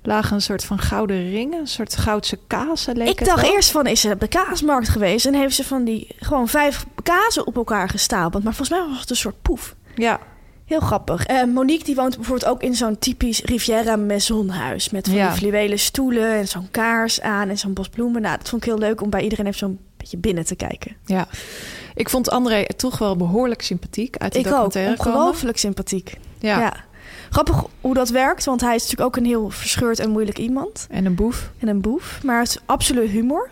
[0.05, 3.87] Lagen een soort van gouden ringen, een soort goudse kazen leek ik dacht eerst van,
[3.87, 5.25] is ze op de kaasmarkt geweest...
[5.25, 8.43] en heeft ze van die gewoon vijf kazen op elkaar gestapeld.
[8.43, 9.75] Maar volgens mij was het een soort poef.
[9.95, 10.19] Ja,
[10.65, 11.25] Heel grappig.
[11.25, 14.89] Eh, Monique die woont bijvoorbeeld ook in zo'n typisch Riviera Maison huis.
[14.89, 15.27] Met van Ja.
[15.27, 18.21] die fluwelen stoelen en zo'n kaars aan en zo'n bos bloemen.
[18.21, 20.95] Nou, dat vond ik heel leuk om bij iedereen even zo'n beetje binnen te kijken.
[21.05, 21.27] ja.
[21.95, 24.51] Ik vond André toch wel behoorlijk sympathiek uit de ik ook.
[24.51, 25.13] documentaire komen.
[25.13, 26.17] Ongelooflijk sympathiek.
[26.39, 26.59] Ja.
[26.59, 26.73] Ja.
[27.29, 30.87] Grappig hoe dat werkt, want hij is natuurlijk ook een heel verscheurd en moeilijk iemand.
[30.89, 31.51] En een boef.
[31.59, 32.19] En een boef.
[32.23, 33.49] Maar het is absoluut humor.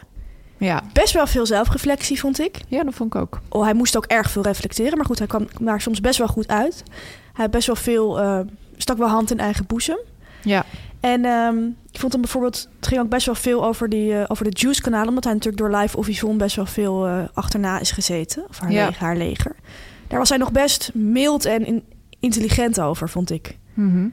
[0.58, 0.84] Ja.
[0.94, 2.60] Best wel veel zelfreflectie, vond ik.
[2.68, 3.40] ja, dat vond ik ook.
[3.50, 4.98] Oh, hij moest ook erg veel reflecteren.
[4.98, 6.84] Maar goed, hij kwam daar soms best wel goed uit.
[7.34, 8.20] Hij had best wel veel...
[8.20, 8.40] eh,
[8.78, 9.98] stak wel hand in eigen boezem.
[10.44, 10.66] Ja,
[11.00, 11.58] En ehm,
[11.92, 12.70] ik vond hem bijvoorbeeld...
[12.76, 15.08] Het ging ook best wel veel over, die, eh, over de Juice-kanaal.
[15.08, 18.44] Omdat hij natuurlijk door Live of Yvonne best wel veel eh, achterna is gezeten.
[18.50, 18.86] Of haar, Ja.
[18.86, 19.56] leger, haar leger.
[20.08, 21.84] Daar was hij nog best mild en in-
[22.24, 23.58] intelligent over, vond ik.
[23.74, 24.08] Mhm.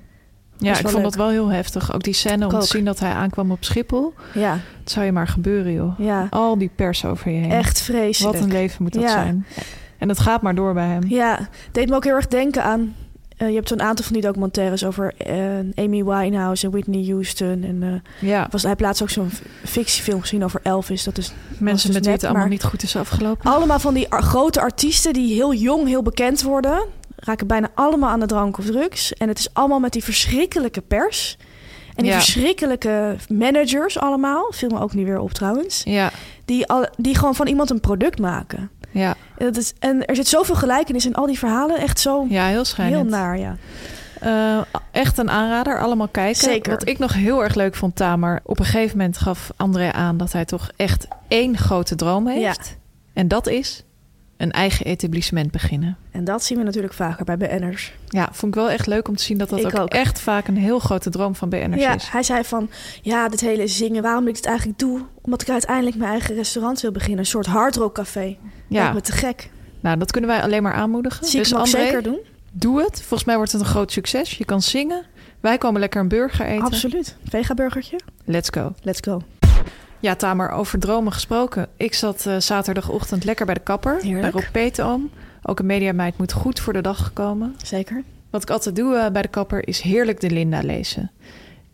[0.58, 1.02] ja ik vond leuk.
[1.02, 1.94] dat wel heel heftig.
[1.94, 4.14] Ook die scène om te zien dat hij aankwam op Schiphol.
[4.34, 5.98] Ja, Het zou je maar gebeuren, joh.
[5.98, 6.26] ja.
[6.30, 7.50] Al die pers over je heen.
[7.50, 8.34] Echt vreselijk.
[8.34, 9.08] Wat een leven moet dat Ja.
[9.08, 9.46] zijn.
[9.98, 11.02] En het gaat maar door bij hem.
[11.08, 12.94] Ja, deed me ook heel erg denken aan...
[13.36, 15.34] eh, je hebt zo'n aantal van die documentaires over eh,
[15.84, 17.62] Amy Winehouse en Whitney Houston.
[17.64, 19.30] En eh, Ja, was, hij heeft laatst ook zo'n
[19.64, 21.04] fictiefilm gezien over Elvis.
[21.04, 23.50] Dat is mensen dus met wie het allemaal niet goed is afgelopen.
[23.52, 26.84] allemaal van die ar- grote artiesten die heel jong, heel bekend worden.
[27.20, 29.12] Raken bijna allemaal aan de drank of drugs.
[29.14, 31.36] En het is allemaal met die verschrikkelijke pers.
[31.94, 32.20] En die Ja.
[32.20, 34.52] verschrikkelijke managers allemaal.
[34.52, 35.82] Viel me ook niet weer op trouwens.
[35.84, 36.10] Ja,
[36.44, 38.70] Die, al, die gewoon van iemand een product maken.
[38.90, 41.78] ja, En, dat is, en er zit zoveel gelijkenis in al die verhalen.
[41.78, 43.56] Echt zo ja, heel heel naar, ja.
[44.20, 44.58] Eh,
[44.90, 46.40] echt een aanrader, allemaal kijken.
[46.40, 46.72] Zeker.
[46.72, 48.40] Wat ik nog heel erg leuk vond, Tamer...
[48.44, 50.16] op een gegeven moment gaf André aan...
[50.16, 52.76] dat hij toch echt één grote droom heeft.
[53.12, 53.84] En dat is
[54.40, 55.96] een eigen etablissement beginnen.
[56.10, 57.92] En dat zien we natuurlijk vaker bij BN'ers.
[58.08, 59.38] Ja, vond ik wel echt leuk om te zien...
[59.38, 59.88] dat dat Ik ook, ook.
[59.90, 62.08] echt vaak een heel grote droom van BN'ers Ja, is.
[62.08, 62.70] hij zei van,
[63.02, 65.00] ja, dit hele zingen, waarom ik het eigenlijk doe?
[65.20, 67.18] Omdat ik uiteindelijk mijn eigen restaurant wil beginnen.
[67.18, 68.36] Een soort hardrock café.
[68.66, 69.50] Ja, Lijkt me te gek.
[69.80, 71.26] nou, dat kunnen wij alleen maar aanmoedigen.
[71.26, 72.18] Zie ik dus ook André, zeker doen.
[72.52, 72.96] doe het.
[72.98, 74.38] Volgens mij wordt het een groot succes.
[74.38, 75.02] Je kan zingen.
[75.40, 76.64] Wij komen lekker een burger eten.
[76.64, 77.16] Absoluut.
[77.28, 78.00] Vegaburgertje.
[78.24, 78.72] Let's go.
[78.82, 79.22] Let's go.
[80.00, 81.68] Ja, Tamer, over dromen gesproken.
[81.76, 83.98] Ik zat eh, zaterdagochtend lekker bij de kapper.
[84.02, 84.20] Heerlijk.
[84.22, 85.10] Bij Rob Peetoom.
[85.42, 87.54] Ook een mediameid moet goed voor de dag komen.
[87.64, 88.02] Zeker.
[88.30, 91.10] Wat ik altijd doe eh, bij de kapper is heerlijk de Linda lezen.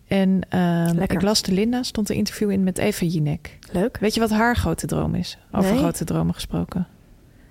[0.09, 1.17] En eh, Lekker.
[1.17, 3.59] ik las de Linda, stond een interview in met Eva Jinek.
[3.73, 3.97] Leuk.
[4.01, 5.39] Weet je wat haar grote droom is?
[5.53, 5.79] Over Nee.
[5.79, 6.87] grote dromen gesproken.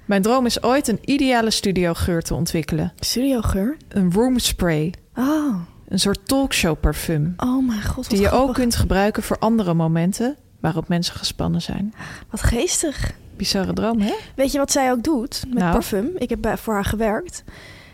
[0.06, 2.94] Mijn droom is ooit een ideale studiogeur te ontwikkelen.
[3.00, 3.78] Studiogeur.
[3.88, 4.94] Een room spray.
[5.16, 5.56] Oh.
[5.88, 7.34] Een soort talkshow parfum.
[7.38, 11.94] Oh mijn god, Die je ook kunt gebruiken voor andere momenten waarop mensen gespannen zijn.
[12.30, 13.12] Wat geestig.
[13.38, 14.14] Bizarre droom, hè?
[14.36, 15.72] Weet je wat zij ook doet met Nou?
[15.72, 16.10] parfum?
[16.18, 17.44] Ik heb bij, voor haar gewerkt.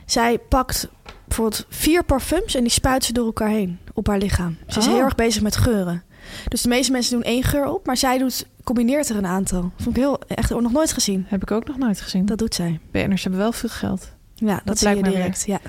[0.06, 0.88] Zij pakt
[1.28, 4.58] bijvoorbeeld vier parfums en die spuit ze door elkaar heen op haar lichaam.
[4.68, 4.94] Ze is Oh.
[4.94, 6.04] heel erg bezig met geuren.
[6.48, 9.72] Dus de meeste mensen doen één geur op, maar zij doet, combineert er een aantal.
[9.78, 11.26] Vond ik heel, echt nog nooit gezien.
[11.28, 12.26] Heb ik ook nog nooit gezien.
[12.26, 12.80] Dat doet zij.
[12.92, 14.12] BN'ers hebben wel veel geld.
[14.36, 15.44] Ja, dat, Dat zie je lijkt me direct.
[15.46, 15.60] Ja.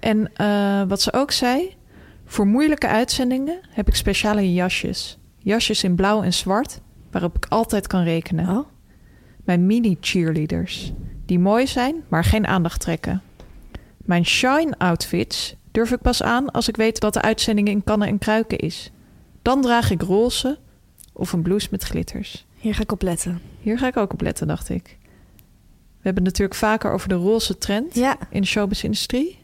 [0.00, 1.74] En eh, wat ze ook zei,
[2.26, 5.18] voor moeilijke uitzendingen heb ik speciale jasjes.
[5.42, 8.48] Jasjes in blauw en zwart, waarop ik altijd kan rekenen.
[8.48, 8.66] Oh.
[9.44, 10.92] Mijn mini-cheerleaders,
[11.26, 13.22] die mooi zijn, maar geen aandacht trekken.
[13.96, 18.18] Mijn shine-outfits durf ik pas aan als ik weet dat de uitzending in kannen en
[18.18, 18.90] kruiken is.
[19.42, 20.58] Dan draag ik roze
[21.12, 22.46] of een blouse met glitters.
[22.56, 23.40] Hier ga ik op letten.
[23.60, 24.98] Hier ga ik ook op letten, dacht ik.
[26.02, 29.38] We hebben het natuurlijk vaker over de roze trend Ja, in de showbiz-industrie.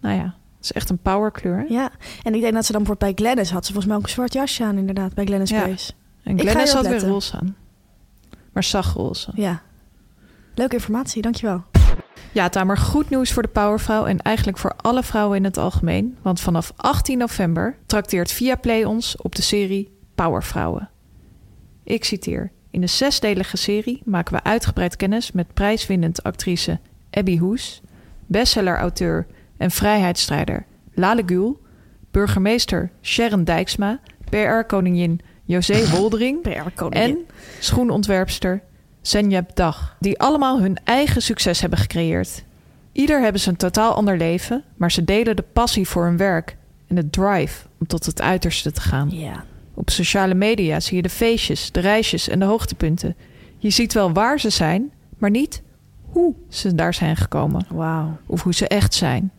[0.00, 1.64] Nou ja, is echt een powerkleur.
[1.68, 1.90] ja.
[2.22, 4.12] En ik denk dat ze dan bijvoorbeeld bij Glennis had ze volgens mij ook een
[4.14, 5.60] zwart jasje aan, inderdaad, bij Glennis Ja.
[5.60, 5.92] Grace.
[6.22, 7.56] En Glennis had weer roze aan.
[8.52, 9.30] Maar zacht roze.
[9.34, 9.62] Ja.
[10.54, 11.64] Leuke informatie, dankjewel.
[12.32, 16.16] Ja, Tamer, goed nieuws voor de powervrouw en eigenlijk voor alle vrouwen in het algemeen.
[16.22, 20.90] Want vanaf 18 november trakteert Viaplay ons op de serie Powervrouwen.
[21.84, 22.52] Ik citeer.
[22.70, 26.78] In de zesdelige serie maken we uitgebreid kennis met prijswinnend actrice
[27.10, 27.80] Abby Hoes,
[28.26, 29.26] bestseller-auteur
[29.58, 31.60] en vrijheidsstrijder Lale Gül,
[32.10, 34.00] burgemeester Sharon Dijksma,
[34.30, 36.44] PR-koningin José Woldering
[36.90, 37.18] en
[37.58, 38.62] schoenontwerpster
[39.00, 42.44] Zenyap Dag, die allemaal hun eigen succes hebben gecreëerd.
[42.92, 46.56] Ieder hebben ze een totaal ander leven, maar ze delen de passie voor hun werk
[46.86, 49.10] en de drive om tot het uiterste te gaan.
[49.10, 49.44] Ja.
[49.74, 53.16] Op sociale media zie je de feestjes, de reisjes en de hoogtepunten.
[53.58, 55.62] Je ziet wel waar ze zijn, maar niet
[56.10, 57.66] hoe ze daar zijn gekomen
[58.26, 59.32] of hoe ze echt zijn.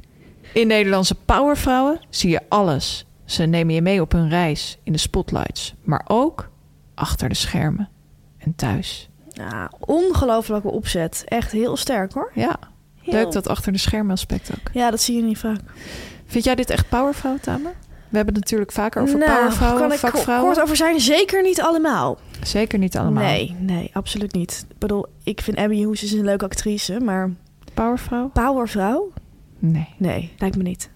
[0.53, 3.05] In Nederlandse powervrouwen zie je alles.
[3.25, 6.49] Ze nemen je mee op hun reis in de spotlights, maar ook
[6.93, 7.89] achter de schermen
[8.37, 9.09] en thuis.
[9.33, 11.23] Ja, ongelofelijke opzet.
[11.27, 12.31] Echt heel sterk hoor.
[12.33, 12.59] Ja,
[13.01, 13.13] Heel.
[13.13, 14.73] leuk dat achter de schermen aspect ook.
[14.73, 15.59] Ja, dat zie je niet vaak.
[16.25, 17.71] Vind jij dit echt powervrouw, Tamer?
[18.09, 20.47] We hebben het natuurlijk vaker over nou, powervrouwen, kan ik vakvrouwen.
[20.53, 20.99] kort over zijn?
[20.99, 22.17] Zeker niet allemaal.
[22.43, 23.23] Zeker niet allemaal.
[23.23, 24.65] Nee, nee, absoluut niet.
[24.69, 27.29] Ik bedoel, ik vind Abby Hoes is een leuke actrice, maar
[27.73, 28.27] Powervrouw?
[28.33, 29.11] powervrouw?
[29.59, 29.87] Nee.
[29.97, 30.89] Nee, lijkt me niet.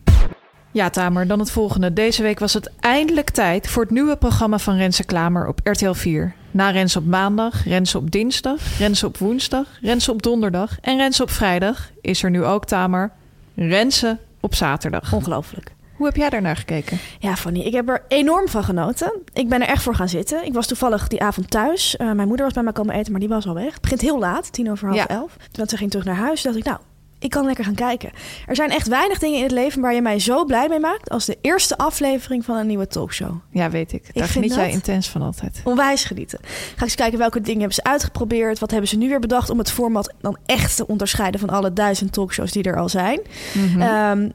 [0.71, 1.93] Ja, Tamer, dan het volgende.
[1.93, 5.91] Deze week was het eindelijk tijd voor het nieuwe programma van Renze Klamer op RTL
[5.91, 6.33] 4.
[6.51, 11.23] Na Renze op maandag, Renze op dinsdag, Renze op woensdag, Renze op donderdag en Renze
[11.23, 13.11] op vrijdag is er nu ook, Tamer,
[13.55, 15.13] Renze op zaterdag.
[15.13, 15.71] Ongelooflijk.
[15.95, 16.99] Hoe heb jij daarnaar gekeken?
[17.19, 19.13] Ja, Fanny, ik heb er enorm van genoten.
[19.33, 20.45] Ik ben er echt voor gaan zitten.
[20.45, 21.97] Ik was toevallig die avond thuis.
[21.97, 23.73] Eh, mijn moeder was bij mij komen eten, maar die was al weg.
[23.73, 25.07] Het begint heel laat, tien over half Ja.
[25.07, 25.37] elf.
[25.51, 26.77] Toen ze ging terug naar huis, dacht ik, nou,
[27.23, 28.11] ik kan lekker gaan kijken.
[28.47, 31.09] Er zijn echt weinig dingen in het leven waar je mij zo blij mee maakt...
[31.09, 33.35] als de eerste aflevering van een nieuwe talkshow.
[33.51, 34.01] Ja, weet ik.
[34.03, 35.61] Daar vind geniet jij intens van altijd.
[35.63, 36.39] Onwijs genieten.
[36.43, 38.59] Ga ik eens kijken welke dingen hebben ze uitgeprobeerd.
[38.59, 41.73] Wat hebben ze nu weer bedacht om het format dan echt te onderscheiden van alle
[41.73, 43.19] duizend talkshows die er al zijn.
[43.53, 43.81] Mhm.
[43.81, 44.29] Ehm,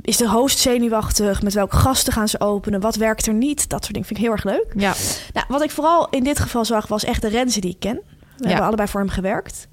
[0.00, 1.42] is de host zenuwachtig?
[1.42, 2.80] Met welke gasten gaan ze openen?
[2.80, 3.68] Wat werkt er niet?
[3.68, 4.66] Dat soort dingen vind ik heel erg leuk.
[4.76, 4.94] Ja,
[5.32, 8.00] Nou, wat ik vooral in dit geval zag, was echt de Renze die ik ken.
[8.36, 8.48] We Ja.
[8.48, 9.68] hebben allebei voor hem gewerkt.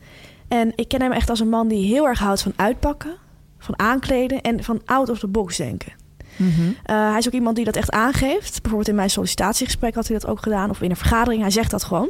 [0.54, 3.16] En ik ken hem echt als een man die heel erg houdt van uitpakken,
[3.58, 5.94] van aankleden en van out of the box denken.
[6.36, 6.62] Mhm.
[6.62, 8.52] Uh, hij is ook iemand die dat echt aangeeft.
[8.52, 10.70] Bijvoorbeeld in mijn sollicitatiegesprek had hij dat ook gedaan.
[10.70, 11.42] Of in een vergadering.
[11.42, 12.10] Hij zegt dat gewoon.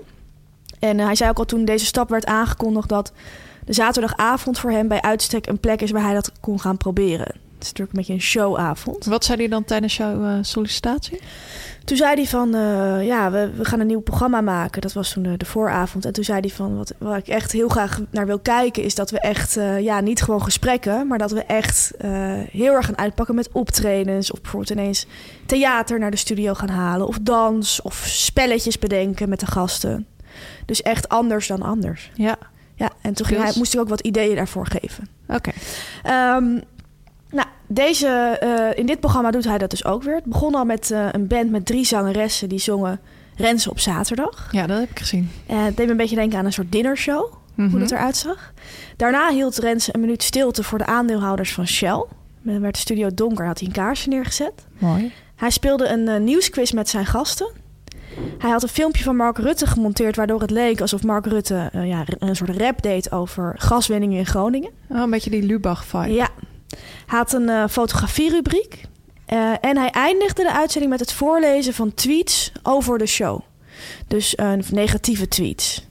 [0.80, 2.89] En uh, hij zei ook al toen deze stap werd aangekondigd...
[2.89, 3.12] dat
[3.66, 5.91] de zaterdagavond voor hem bij uitstek een plek is...
[5.91, 7.28] waar hij dat kon gaan proberen.
[7.28, 9.06] Het is natuurlijk een beetje een showavond.
[9.06, 11.20] Wat zei hij dan tijdens jouw uh, sollicitatie?
[11.86, 14.82] Toen zei hij van, uh, ja, we, we, gaan een nieuw programma maken.
[14.82, 16.06] Dat was toen de, de vooravond.
[16.06, 18.84] En toen zei hij van, wat, waar ik echt heel graag naar wil kijken...
[18.84, 21.08] is dat we echt, uh, ja, niet gewoon gesprekken...
[21.08, 21.92] maar dat we echt
[22.52, 24.32] heel erg gaan uitpakken met optredens...
[24.32, 25.08] of bijvoorbeeld ineens
[25.46, 27.08] theater naar de studio gaan halen...
[27.08, 30.08] of dans, of spelletjes bedenken met de gasten.
[30.66, 32.12] Dus echt anders dan anders.
[32.14, 32.38] Ja.
[32.76, 35.08] Ja, en toen ging hij, moest ik ook wat ideeën daarvoor geven.
[35.28, 35.52] Oké.
[36.04, 36.36] Okay.
[36.36, 36.62] Um,
[37.34, 40.16] nou, deze, uh, in dit programma doet hij dat dus ook weer.
[40.16, 43.00] Het begon al met uh, een band met drie zangeressen die zongen
[43.36, 44.48] Rensen op zaterdag.
[44.52, 45.30] Ja, dat heb ik gezien.
[45.46, 47.70] En het deed me een beetje denken aan een soort dinnershow, mm -hmm.
[47.70, 48.54] hoe dat eruit zag.
[48.98, 52.06] Daarna hield Rensen een minuut stilte voor de aandeelhouders van Shell.
[52.42, 54.54] Dan werd de studio donker, had hij een kaarsje neergezet.
[54.78, 55.12] Mooi.
[55.36, 57.52] Hij speelde een nieuwsquiz met zijn gasten.
[58.38, 60.16] Hij had een filmpje van Mark Rutte gemonteerd...
[60.16, 64.70] waardoor het leek alsof Mark Rutte ja, een soort rap deed over gaswinningen in Groningen.
[64.90, 66.14] Oh, een beetje die Lubach-vibe.
[66.14, 66.30] Ja.
[67.05, 68.82] Hij had een uh, fotografierubriek.
[69.34, 73.41] Uh, en hij eindigde de uitzending met het voorlezen van tweets over de show.
[74.07, 75.88] Dus uh, negatieve tweets.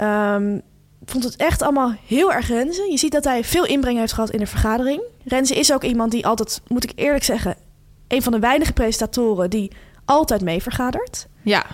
[0.00, 0.62] Um,
[1.04, 2.90] vond het echt allemaal heel erg Renze.
[2.90, 5.02] Je ziet dat hij veel inbreng heeft gehad in de vergadering.
[5.24, 7.56] Renze is ook iemand die altijd, moet ik eerlijk zeggen...
[8.08, 9.72] een van de weinige presentatoren die
[10.04, 11.26] altijd mee vergadert.
[11.42, 11.66] Ja.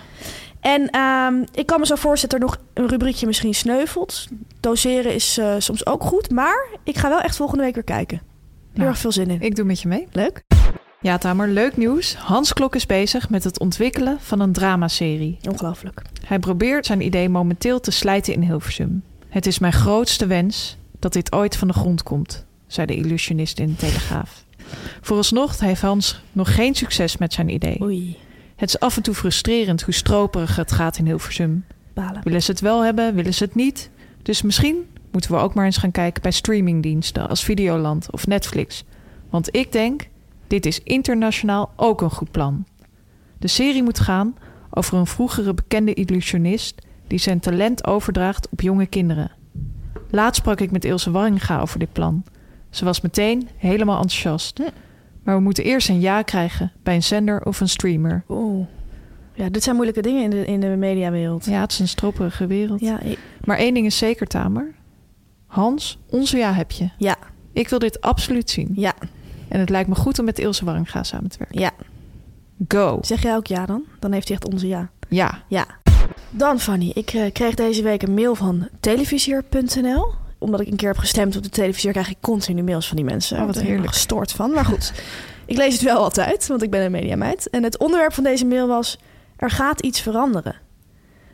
[0.65, 4.27] En um, ik kan me zo voorstellen dat er nog een rubriekje misschien sneuvelt.
[4.59, 6.31] Doseren is uh, soms ook goed.
[6.31, 8.17] Maar ik ga wel echt volgende week weer kijken.
[8.17, 8.27] Heel
[8.73, 9.41] nou, erg veel zin in.
[9.41, 10.07] Ik doe met je mee.
[10.11, 10.43] Leuk.
[11.01, 12.15] Ja, Tamer, leuk nieuws.
[12.15, 15.37] Hans Klok is bezig met het ontwikkelen van een dramaserie.
[15.49, 16.01] Ongelooflijk.
[16.25, 19.03] Hij probeert zijn idee momenteel te slijten in Hilversum.
[19.29, 23.59] Het is mijn grootste wens dat dit ooit van de grond komt, zei de illusionist
[23.59, 24.43] in de Telegraaf.
[25.01, 27.81] Vooralsnog heeft Hans nog geen succes met zijn idee.
[27.81, 28.17] Oei.
[28.55, 31.65] Het is af en toe frustrerend hoe stroperig het gaat in Hilversum.
[31.93, 32.21] Balen.
[32.23, 33.89] Willen ze het wel hebben, willen ze het niet?
[34.21, 38.83] Dus misschien moeten we ook maar eens gaan kijken bij streamingdiensten als Videoland of Netflix.
[39.29, 40.07] Want ik denk,
[40.47, 42.65] dit is internationaal ook een goed plan.
[43.37, 44.35] De serie moet gaan
[44.69, 49.31] over een vroegere bekende illusionist die zijn talent overdraagt op jonge kinderen.
[50.09, 52.23] Laatst sprak ik met Ilse Warringa over dit plan.
[52.69, 54.59] Ze was meteen helemaal enthousiast.
[55.25, 58.23] Maar we moeten eerst een ja krijgen bij een zender of een streamer.
[58.29, 58.65] Oeh.
[59.33, 61.45] Ja, dit zijn moeilijke dingen in de, in de mediawereld.
[61.45, 62.79] Ja, het is een stroperige wereld.
[62.79, 64.73] Ja, ik- Maar één ding is zeker, Tamer.
[65.45, 66.89] Hans, onze ja heb je.
[66.97, 67.15] ja,
[67.53, 68.71] Ik wil dit absoluut zien.
[68.75, 68.93] ja,
[69.47, 71.59] En het lijkt me goed om met Ilse Warringa samen te werken.
[71.59, 71.71] ja.
[72.67, 72.97] Go.
[73.01, 73.83] Zeg jij ook ja dan?
[73.99, 74.89] Dan heeft hij echt onze ja.
[75.09, 75.43] Ja.
[75.47, 75.65] Ja.
[76.29, 80.13] Dan Fanny, ik eh, kreeg deze week een mail van televisier.nl.
[80.37, 83.05] Omdat ik een keer heb gestemd op de televisie, krijg ik continu mails van die
[83.05, 83.39] mensen.
[83.39, 83.87] Oh, wat er heerlijk.
[83.93, 84.51] gestoord van.
[84.51, 84.93] Maar goed,
[85.45, 87.49] ik lees het wel altijd, want ik ben een mediameid.
[87.49, 88.97] En het onderwerp van deze mail was,
[89.37, 90.55] er gaat iets veranderen.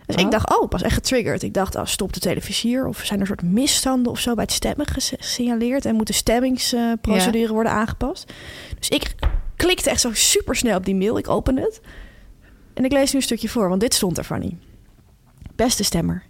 [0.05, 0.21] Dus Oh.
[0.25, 1.43] ik dacht, oh, pas echt getriggerd.
[1.43, 2.87] Ik dacht, oh, stop de televisier.
[2.87, 5.85] Of zijn er soort misstanden of zo bij het stemmen ges- gesignaleerd.
[5.85, 8.33] En moet de stemmingsprocedure worden aangepast.
[8.79, 9.15] Dus ik
[9.55, 11.17] klikte echt zo super snel op die mail.
[11.17, 11.81] Ik open het.
[12.73, 14.57] En ik lees nu een stukje voor, want dit stond er, Fanny.
[15.55, 16.23] Beste stemmer.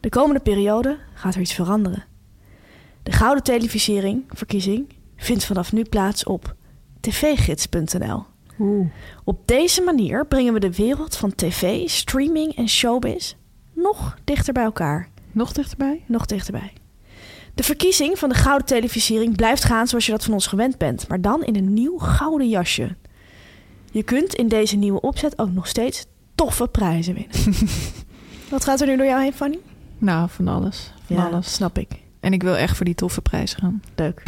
[0.00, 2.04] De komende periode gaat er iets veranderen.
[3.02, 6.54] De Gouden Televisiering, verkiezing, vindt vanaf nu plaats op
[7.00, 8.24] tvgids.nl.
[9.24, 13.34] Op deze manier brengen we de wereld van tv, streaming en showbiz
[13.72, 15.08] nog dichter bij elkaar.
[15.32, 16.04] Nog dichterbij?
[16.06, 16.72] Nog dichterbij.
[17.54, 21.08] De verkiezing van de Gouden Televisiering blijft gaan zoals je dat van ons gewend bent,
[21.08, 22.96] maar dan in een nieuw gouden jasje.
[23.90, 27.36] Je kunt in deze nieuwe opzet ook nog steeds toffe prijzen winnen.
[28.50, 29.58] Wat gaat er nu door jou heen, Fanny?
[29.98, 30.92] Nou, van alles.
[31.06, 31.52] Van Ja, alles.
[31.54, 31.88] snap ik.
[32.20, 33.82] En ik wil echt voor die toffe prijzen gaan.
[33.96, 34.22] Leuk.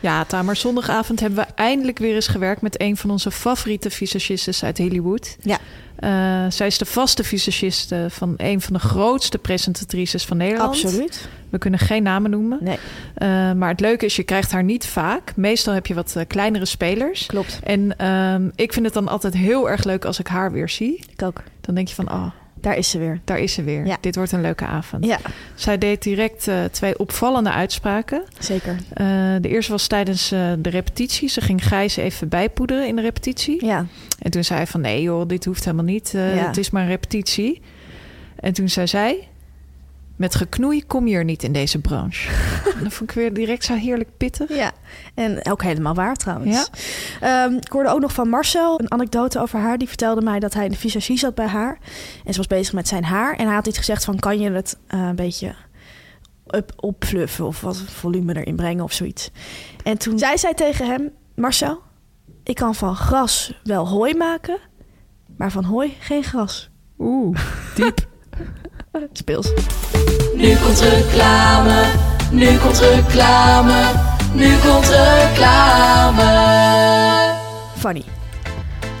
[0.00, 4.64] Ja, Tamer, zondagavond hebben we eindelijk weer eens gewerkt met een van onze favoriete visagistes
[4.64, 5.36] uit Hollywood.
[5.40, 5.58] Ja.
[5.96, 10.68] Eh, zij is de vaste visagiste van een van de grootste presentatrices van Nederland.
[10.68, 11.28] Absoluut.
[11.50, 12.58] We kunnen geen namen noemen.
[12.60, 12.78] Nee.
[13.14, 15.32] Eh, maar het leuke is, je krijgt haar niet vaak.
[15.36, 17.26] Meestal heb je wat eh, kleinere spelers.
[17.26, 17.60] Klopt.
[17.62, 21.04] En ehm, ik vind het dan altijd heel erg leuk als ik haar weer zie.
[21.10, 21.42] Ik ook.
[21.60, 22.26] Dan denk je van, oh,
[22.60, 23.20] Daar is ze weer.
[23.24, 23.86] daar is ze weer.
[23.86, 23.96] Ja.
[24.00, 25.04] Dit wordt een leuke avond.
[25.04, 25.18] Ja,
[25.54, 28.22] Zij deed direct eh, twee opvallende uitspraken.
[28.38, 28.76] zeker.
[28.92, 29.06] Eh,
[29.40, 31.28] de eerste was tijdens eh, de repetitie.
[31.28, 33.64] Ze ging Gijs even bijpoederen in de repetitie.
[33.66, 33.86] Ja,
[34.22, 36.10] En toen zei hij van nee joh, dit hoeft helemaal niet.
[36.12, 36.20] Ja.
[36.20, 37.60] Het is maar een repetitie.
[38.36, 39.28] En toen zei zij...
[40.18, 42.30] Met geknoei kom je er niet in deze branche.
[42.82, 44.54] dat vond ik weer direct zo heerlijk pittig.
[44.54, 44.72] ja.
[45.14, 46.70] En ook helemaal waar trouwens.
[47.20, 49.78] Ehm, ik hoorde ook nog van Marcel een anekdote over haar.
[49.78, 51.78] Die vertelde mij dat hij in de visagie zat bij haar.
[52.24, 53.36] En ze was bezig met zijn haar.
[53.36, 54.18] En hij had iets gezegd van...
[54.18, 55.54] kan je het eh, een beetje
[56.46, 59.30] up, opfluffen of wat volume erin brengen of zoiets.
[59.84, 61.10] En toen zei zij tegen hem...
[61.34, 61.82] Marcel,
[62.42, 64.58] ik kan van gras wel hooi maken...
[65.36, 66.70] maar van hooi geen gras.
[66.98, 67.38] Oeh,
[67.74, 68.06] diep.
[69.12, 69.52] Speels.
[70.34, 71.84] Nu komt reclame,
[72.30, 73.92] nu komt reclame,
[74.34, 76.26] nu komt reclame.
[77.76, 78.04] Fanny.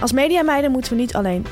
[0.00, 1.46] Als mediameiden moeten we niet alleen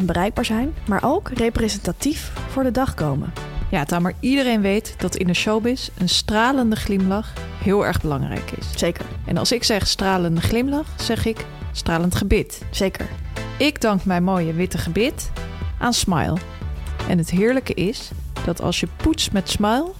[0.00, 0.74] 24-7 bereikbaar zijn...
[0.86, 3.32] maar ook representatief voor de dag komen.
[3.70, 7.32] Ja, Tamer, iedereen weet dat in de showbiz een stralende glimlach
[7.62, 8.66] heel erg belangrijk is.
[8.76, 12.62] Zeker, En als ik zeg stralende glimlach, zeg ik stralend gebit.
[12.70, 13.08] zeker.
[13.58, 15.30] Ik dank mijn mooie witte gebit
[15.78, 16.36] aan Smile.
[17.08, 18.10] En het heerlijke is
[18.44, 19.90] dat als je poetst met Smile,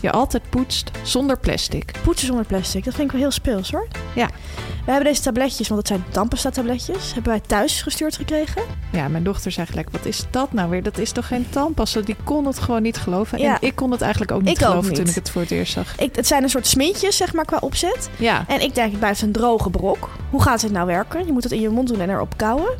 [0.00, 1.92] je altijd poetst zonder plastic.
[2.02, 3.88] Poetsen zonder plastic, dat vind ik wel heel speels hoor.
[4.14, 4.26] Ja.
[4.84, 7.14] We hebben deze tabletjes, want het zijn tandpasta-tabletjes...
[7.14, 8.62] hebben wij thuis gestuurd gekregen.
[8.92, 10.82] Ja, mijn dochter zei gelijk, wat is dat nou weer?
[10.82, 12.00] Dat is toch geen tandpasta?
[12.00, 13.38] Die kon het gewoon niet geloven.
[13.38, 13.60] Ja.
[13.60, 14.98] En ik kon het eigenlijk ook niet Ik ook geloven niet.
[15.00, 15.98] toen ik het voor het eerst zag.
[15.98, 18.10] Ik, het zijn een soort smintjes, zeg maar, qua opzet.
[18.18, 20.08] Ja, En ik denk, het blijft een droge brok.
[20.30, 21.26] Hoe gaat het nou werken?
[21.26, 22.70] Je moet het in je mond doen en erop kauwen.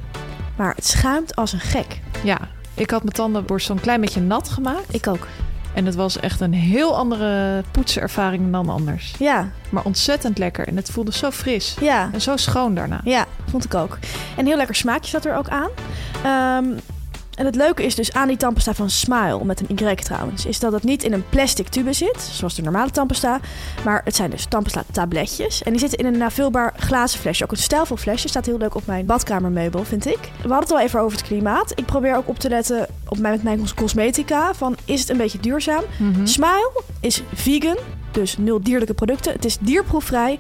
[0.57, 2.01] Maar het schuimt als een gek.
[2.23, 2.39] ja.
[2.81, 4.95] Ik had mijn tandenborstel een klein beetje nat gemaakt.
[4.95, 5.27] Ik ook.
[5.75, 9.15] En het was echt een heel andere poetservaring dan anders.
[9.19, 10.69] Ja, Maar ontzettend lekker.
[10.69, 11.77] En het voelde zo fris.
[11.81, 12.11] ja.
[12.13, 13.01] En zo schoon daarna.
[13.05, 13.99] Ja, vond ik ook.
[14.37, 15.71] En heel lekker smaakje zat er ook aan.
[16.25, 16.79] Ehm,
[17.41, 20.59] en het leuke is dus aan die tandpasta van Smile, met een Y trouwens, is
[20.59, 23.41] dat het niet in een plastic tube zit, zoals de normale tandpasta.
[23.85, 25.63] Maar het zijn dus tandpasta tabletjes.
[25.63, 27.45] En die zitten in een navulbaar glazen flesje.
[27.45, 28.29] Ook een stijlvol flesje.
[28.29, 30.19] Staat heel leuk op mijn badkamermeubel, vind ik.
[30.21, 31.73] We hadden het al even over het klimaat.
[31.75, 34.55] Ik probeer ook op te letten op mijn, met mijn cosmetica.
[34.55, 35.83] Van, is het een beetje duurzaam?
[35.99, 36.27] Mhm.
[36.27, 37.77] Smile is vegan,
[38.11, 39.33] dus nul dierlijke producten.
[39.33, 40.39] Het is dierproefvrij,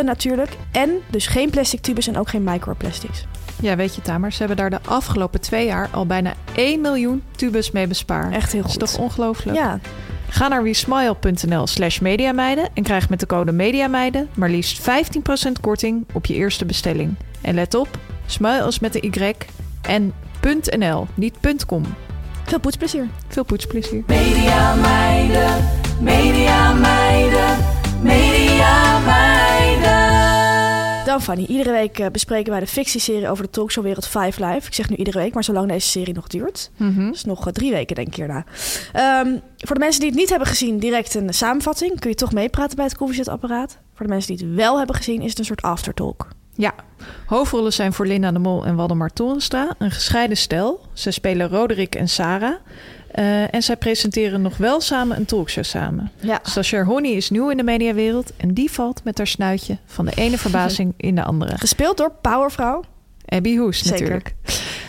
[0.00, 3.24] 100% natuurlijk en dus geen plastic tubes en ook geen microplastics.
[3.62, 7.22] Ja, weet je Tamer, ze hebben daar de afgelopen twee jaar al bijna 1 miljoen
[7.36, 8.34] tubes mee bespaard.
[8.34, 8.88] Echt heel Dat is goed.
[8.90, 9.56] toch ongelooflijk?
[9.58, 9.78] Ja,
[10.32, 16.06] Ga naar wesmile.nl slash mediameiden en krijg met de code mediameiden maar liefst 15% korting
[16.12, 17.14] op je eerste bestelling.
[17.40, 17.88] En let op,
[18.26, 19.34] smile is met de Y
[19.82, 20.12] en
[20.78, 21.34] .nl, niet
[21.66, 21.82] .com.
[22.44, 23.06] veel poetsplezier.
[23.28, 24.02] Veel poetsplezier.
[24.06, 25.64] Media meiden,
[26.00, 27.56] media meiden,
[28.02, 28.49] media.
[31.10, 34.66] Dan Fanny, iedere week eh, bespreken wij de fictieserie over de talkshowwereld Five Live.
[34.66, 36.70] Ik zeg nu iedere week, maar zolang deze serie nog duurt.
[36.76, 37.10] Mhm.
[37.10, 38.44] Dus nog eh, drie weken, denk ik hierna.
[38.92, 42.00] Ehm, voor de mensen die het niet hebben gezien, direct een samenvatting.
[42.00, 43.78] Kun je toch meepraten bij het koffiezetapparaat.
[43.94, 46.28] Voor de mensen die het wel hebben gezien, is het een soort aftertalk.
[46.54, 46.74] Ja,
[47.26, 49.74] hoofdrollen zijn voor Linda de Mol en Waldemar Torenstra.
[49.78, 50.80] Een gescheiden stel.
[50.92, 52.54] Ze spelen Roderick en Sarah.
[53.12, 56.10] Eh, en zij presenteren nog wel samen een talkshow samen.
[56.20, 56.40] Ja.
[56.84, 58.32] Honey is nieuw in de mediawereld...
[58.36, 61.58] en die valt met haar snuitje van de ene verbazing in de andere.
[61.58, 62.84] Gespeeld door Powervrouw.
[63.26, 64.34] Abby Hoes natuurlijk.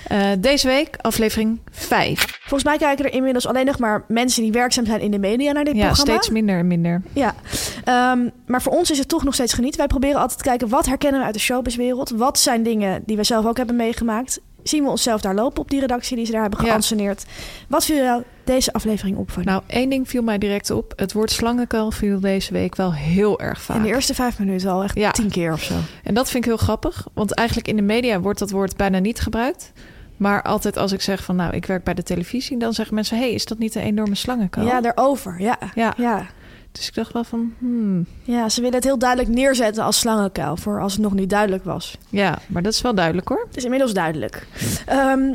[0.07, 2.39] Eh, deze week aflevering 5.
[2.39, 5.51] Volgens mij kijken er inmiddels alleen nog maar mensen die werkzaam zijn in de media
[5.51, 6.11] naar dit Ja, programma.
[6.13, 7.01] steeds minder en minder.
[7.13, 7.35] Ja,
[7.83, 9.79] Ehm, maar voor ons is het toch nog steeds genieten.
[9.79, 12.09] Wij proberen altijd te kijken wat herkennen we uit de showbizwereld.
[12.09, 14.39] Wat zijn dingen die we zelf ook hebben meegemaakt.
[14.63, 16.67] Zien we onszelf daar lopen op die redactie die ze daar hebben Ja.
[16.69, 17.25] geanceneerd.
[17.67, 19.43] Wat viel jou deze aflevering op van?
[19.43, 20.93] Nou, één ding viel mij direct op.
[20.95, 23.77] Het woord slangenkuil viel deze week wel heel erg vaak.
[23.77, 25.11] in de eerste vijf minuten al echt Ja.
[25.11, 25.73] tien keer of zo.
[26.03, 28.99] En dat vind ik heel grappig, want eigenlijk in de media wordt dat woord bijna
[28.99, 29.71] niet gebruikt.
[30.17, 33.17] Maar altijd als ik zeg van nou, ik werk bij de televisie, dan zeggen mensen:
[33.17, 34.67] hey, is dat niet een enorme slangenkuil?
[34.67, 35.35] Ja, daarover.
[35.41, 35.57] Ja.
[35.75, 35.93] Ja.
[35.97, 36.25] Ja.
[36.71, 40.57] Dus ik dacht wel van, hmm, ja, ze willen het heel duidelijk neerzetten als slangenkuil.
[40.57, 41.97] Voor als het nog niet duidelijk was.
[42.09, 43.45] ja, maar dat is wel duidelijk hoor.
[43.47, 44.47] Het is inmiddels duidelijk.
[44.85, 45.33] Ehm,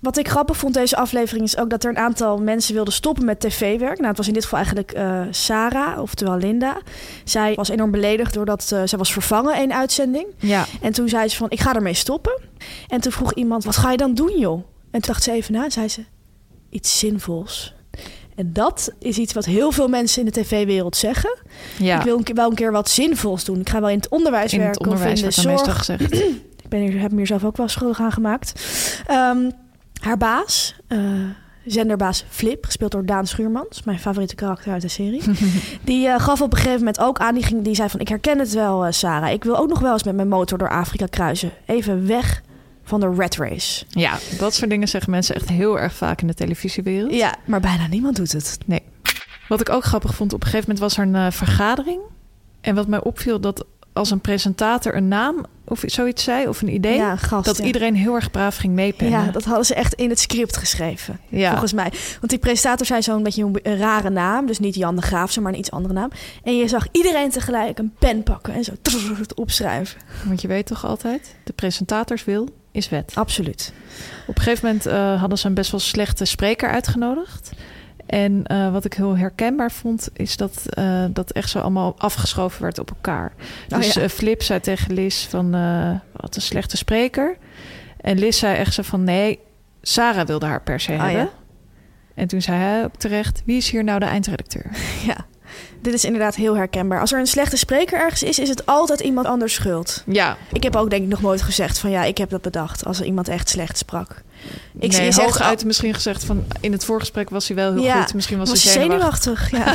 [0.00, 3.24] wat ik grappig vond deze aflevering is ook dat er een aantal mensen wilden stoppen
[3.24, 3.96] met tv-werk.
[3.96, 6.80] Nou, het was in dit geval eigenlijk eh, Sarah, oftewel Linda.
[7.24, 10.26] Zij was enorm beledigd doordat uh, zij was vervangen in uitzending.
[10.36, 10.66] Ja.
[10.80, 12.40] En toen zei ze van, ik ga ermee stoppen.
[12.88, 14.64] En toen vroeg iemand, wat ga je dan doen joh?
[14.90, 16.04] En toen dacht ze even na en zei ze,
[16.70, 17.73] iets zinvols.
[18.34, 21.38] En dat is iets wat heel veel mensen in de tv-wereld zeggen.
[21.78, 21.98] Ja.
[21.98, 23.60] Ik wil een keer, wel een keer wat zinvols doen.
[23.60, 25.76] Ik ga wel in het onderwijs In het werken onderwijs of in de zorg.
[25.76, 26.12] gezegd.
[26.64, 28.52] ik ben hier, heb me hier zelf ook wel schuldig aan gemaakt.
[29.06, 29.50] Ehm,
[30.00, 30.98] haar baas, eh,
[31.64, 35.22] zenderbaas Flip, gespeeld door Daan Schuurmans, mijn favoriete karakter uit de serie.
[35.84, 38.00] die eh, gaf op een gegeven moment ook aan, die, ging, die zei van...
[38.00, 39.32] ik herken het wel, eh, Sarah.
[39.32, 41.50] Ik wil ook nog wel eens met mijn motor door Afrika kruisen.
[41.66, 42.42] Even weg
[42.84, 43.84] van de red race.
[43.88, 47.14] Ja, dat soort dingen zeggen mensen echt heel erg vaak in de televisiewereld.
[47.14, 48.58] Ja, maar bijna niemand doet het.
[48.66, 48.82] Nee.
[49.48, 52.00] Wat ik ook grappig vond, op een gegeven moment was er een uh, vergadering.
[52.60, 56.74] En wat mij opviel, dat als een presentator een naam of zoiets zei, of een
[56.74, 57.64] idee, ja, gast, dat ja.
[57.64, 59.24] iedereen heel erg braaf ging meepennen.
[59.24, 61.50] Ja, dat hadden ze echt in het script geschreven, ja.
[61.50, 61.92] volgens mij.
[62.20, 65.52] Want die presentator zei zo'n beetje een, rare naam, dus niet Jan de Graaf, maar
[65.52, 66.10] een iets andere naam.
[66.42, 68.72] En je zag iedereen tegelijk een pen pakken en zo
[69.34, 70.00] opschrijven.
[70.24, 73.12] Want je weet toch altijd, de presentators wil is wet.
[73.14, 73.72] Absoluut.
[74.26, 77.50] Op een gegeven moment uh, hadden ze een best wel slechte spreker uitgenodigd.
[78.06, 82.62] En uh, wat ik heel herkenbaar vond, is dat uh, dat echt zo allemaal afgeschoven
[82.62, 83.32] werd op elkaar.
[83.68, 84.08] Oh, dus ja.
[84.08, 85.50] Flip zei tegen Liz van,
[86.12, 87.36] wat een slechte spreker.
[88.00, 89.38] En Liz zei echt zo van, nee,
[89.82, 91.20] Sarah wilde haar per se oh, hebben.
[91.20, 91.30] Ja.
[92.14, 94.70] En toen zei hij ook terecht, wie is hier nou de eindredacteur?
[95.06, 95.26] Ja,
[95.80, 97.00] dit is inderdaad heel herkenbaar.
[97.00, 100.02] Als er een slechte spreker ergens is, is het altijd iemand anders schuld.
[100.06, 100.36] Ja.
[100.52, 103.00] Ik heb ook denk ik nog nooit gezegd van ja, ik heb dat bedacht als
[103.00, 104.22] er iemand echt slecht sprak.
[104.78, 107.72] Ik zie nee, je hooguit zegt, misschien gezegd van in het voorgesprek was hij wel
[107.72, 108.14] heel ja, goed.
[108.14, 109.50] Misschien was, was hij zenuwachtig.
[109.50, 109.74] Ja.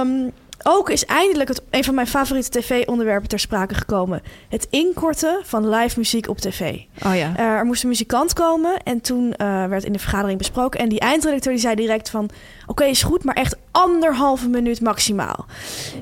[0.00, 0.32] um,
[0.62, 4.22] ook is eindelijk het, een van mijn favoriete tv-onderwerpen ter sprake gekomen.
[4.48, 6.78] Het inkorten van live muziek op tv.
[7.04, 7.32] Oh ja.
[7.38, 10.80] Uh, er moest een muzikant komen en toen uh, werd in de vergadering besproken.
[10.80, 12.30] En die eindredacteur die zei direct van...
[12.68, 15.46] oké, okay, is goed, maar echt anderhalve minuut maximaal.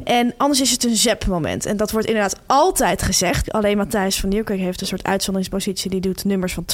[0.04, 1.66] En anders is het een zep-moment.
[1.66, 3.52] En dat wordt inderdaad altijd gezegd.
[3.52, 5.90] Alleen Matthijs van Nieuwkerk heeft een soort uitzonderingspositie...
[5.90, 6.64] die doet nummers van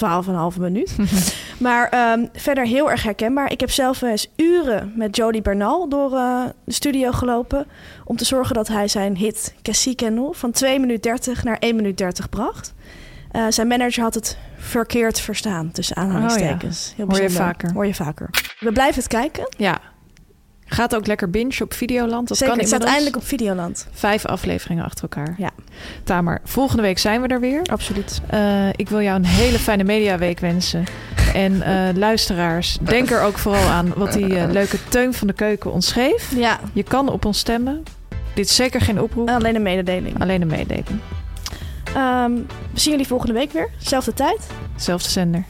[0.55, 0.97] 12,5 minuut.
[1.59, 3.51] maar um, verder heel erg herkenbaar.
[3.51, 7.66] Ik heb zelf eens uren met Jody Bernal door uh, de studio gelopen...
[8.05, 10.32] om te zorgen dat hij zijn hit Cassie Kennel...
[10.32, 12.74] van 2 minuut 30 naar 1 minuut 30 bracht.
[13.33, 16.83] Uh, zijn manager had het verkeerd verstaan, tussen aanhalingstekens.
[16.83, 16.95] Oh ja.
[16.97, 17.72] Heel Hoor je vaker.
[17.72, 18.30] Hoor je vaker.
[18.61, 19.49] We blijven het kijken.
[19.57, 19.78] Ja.
[20.66, 22.28] Gaat ook lekker binge op Videoland.
[22.28, 23.89] Dat Zeker, kan het staat eindelijk op Videoland.
[23.93, 25.35] Vijf afleveringen achter elkaar.
[25.39, 25.51] Ja.
[26.05, 27.62] Tamer, volgende week zijn we er weer.
[27.62, 28.20] Absoluut.
[28.35, 30.85] Uh, ik wil jou een hele fijne mediaweek wensen.
[31.35, 35.33] En uh, luisteraars, denk er ook vooral aan wat die uh, leuke Teun van de
[35.33, 36.37] Keuken ons schreef.
[36.37, 36.61] Ja.
[36.72, 37.83] Je kan op ons stemmen.
[38.35, 39.28] Dit is zeker geen oproep.
[39.28, 40.20] Alleen een mededeling.
[40.20, 41.01] Alleen een mededeling.
[41.97, 43.70] Um, we zien jullie volgende week weer.
[43.78, 44.47] Zelfde tijd.
[44.76, 45.45] Zelfde zender.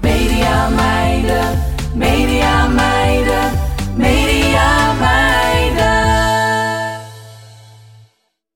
[0.00, 1.62] Media meiden,
[1.94, 3.52] media meiden,
[3.96, 6.02] media meiden.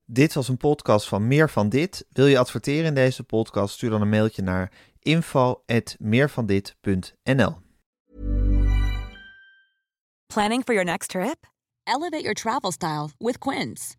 [0.05, 2.05] Dit was een podcast van Meer van Dit.
[2.11, 3.73] Wil je adverteren in deze podcast?
[3.73, 7.57] Stuur dan een mailtje naar info@meervandit.nl.
[10.33, 11.37] Planning for your next trip?
[11.83, 13.98] Elevate your travel style with Quince.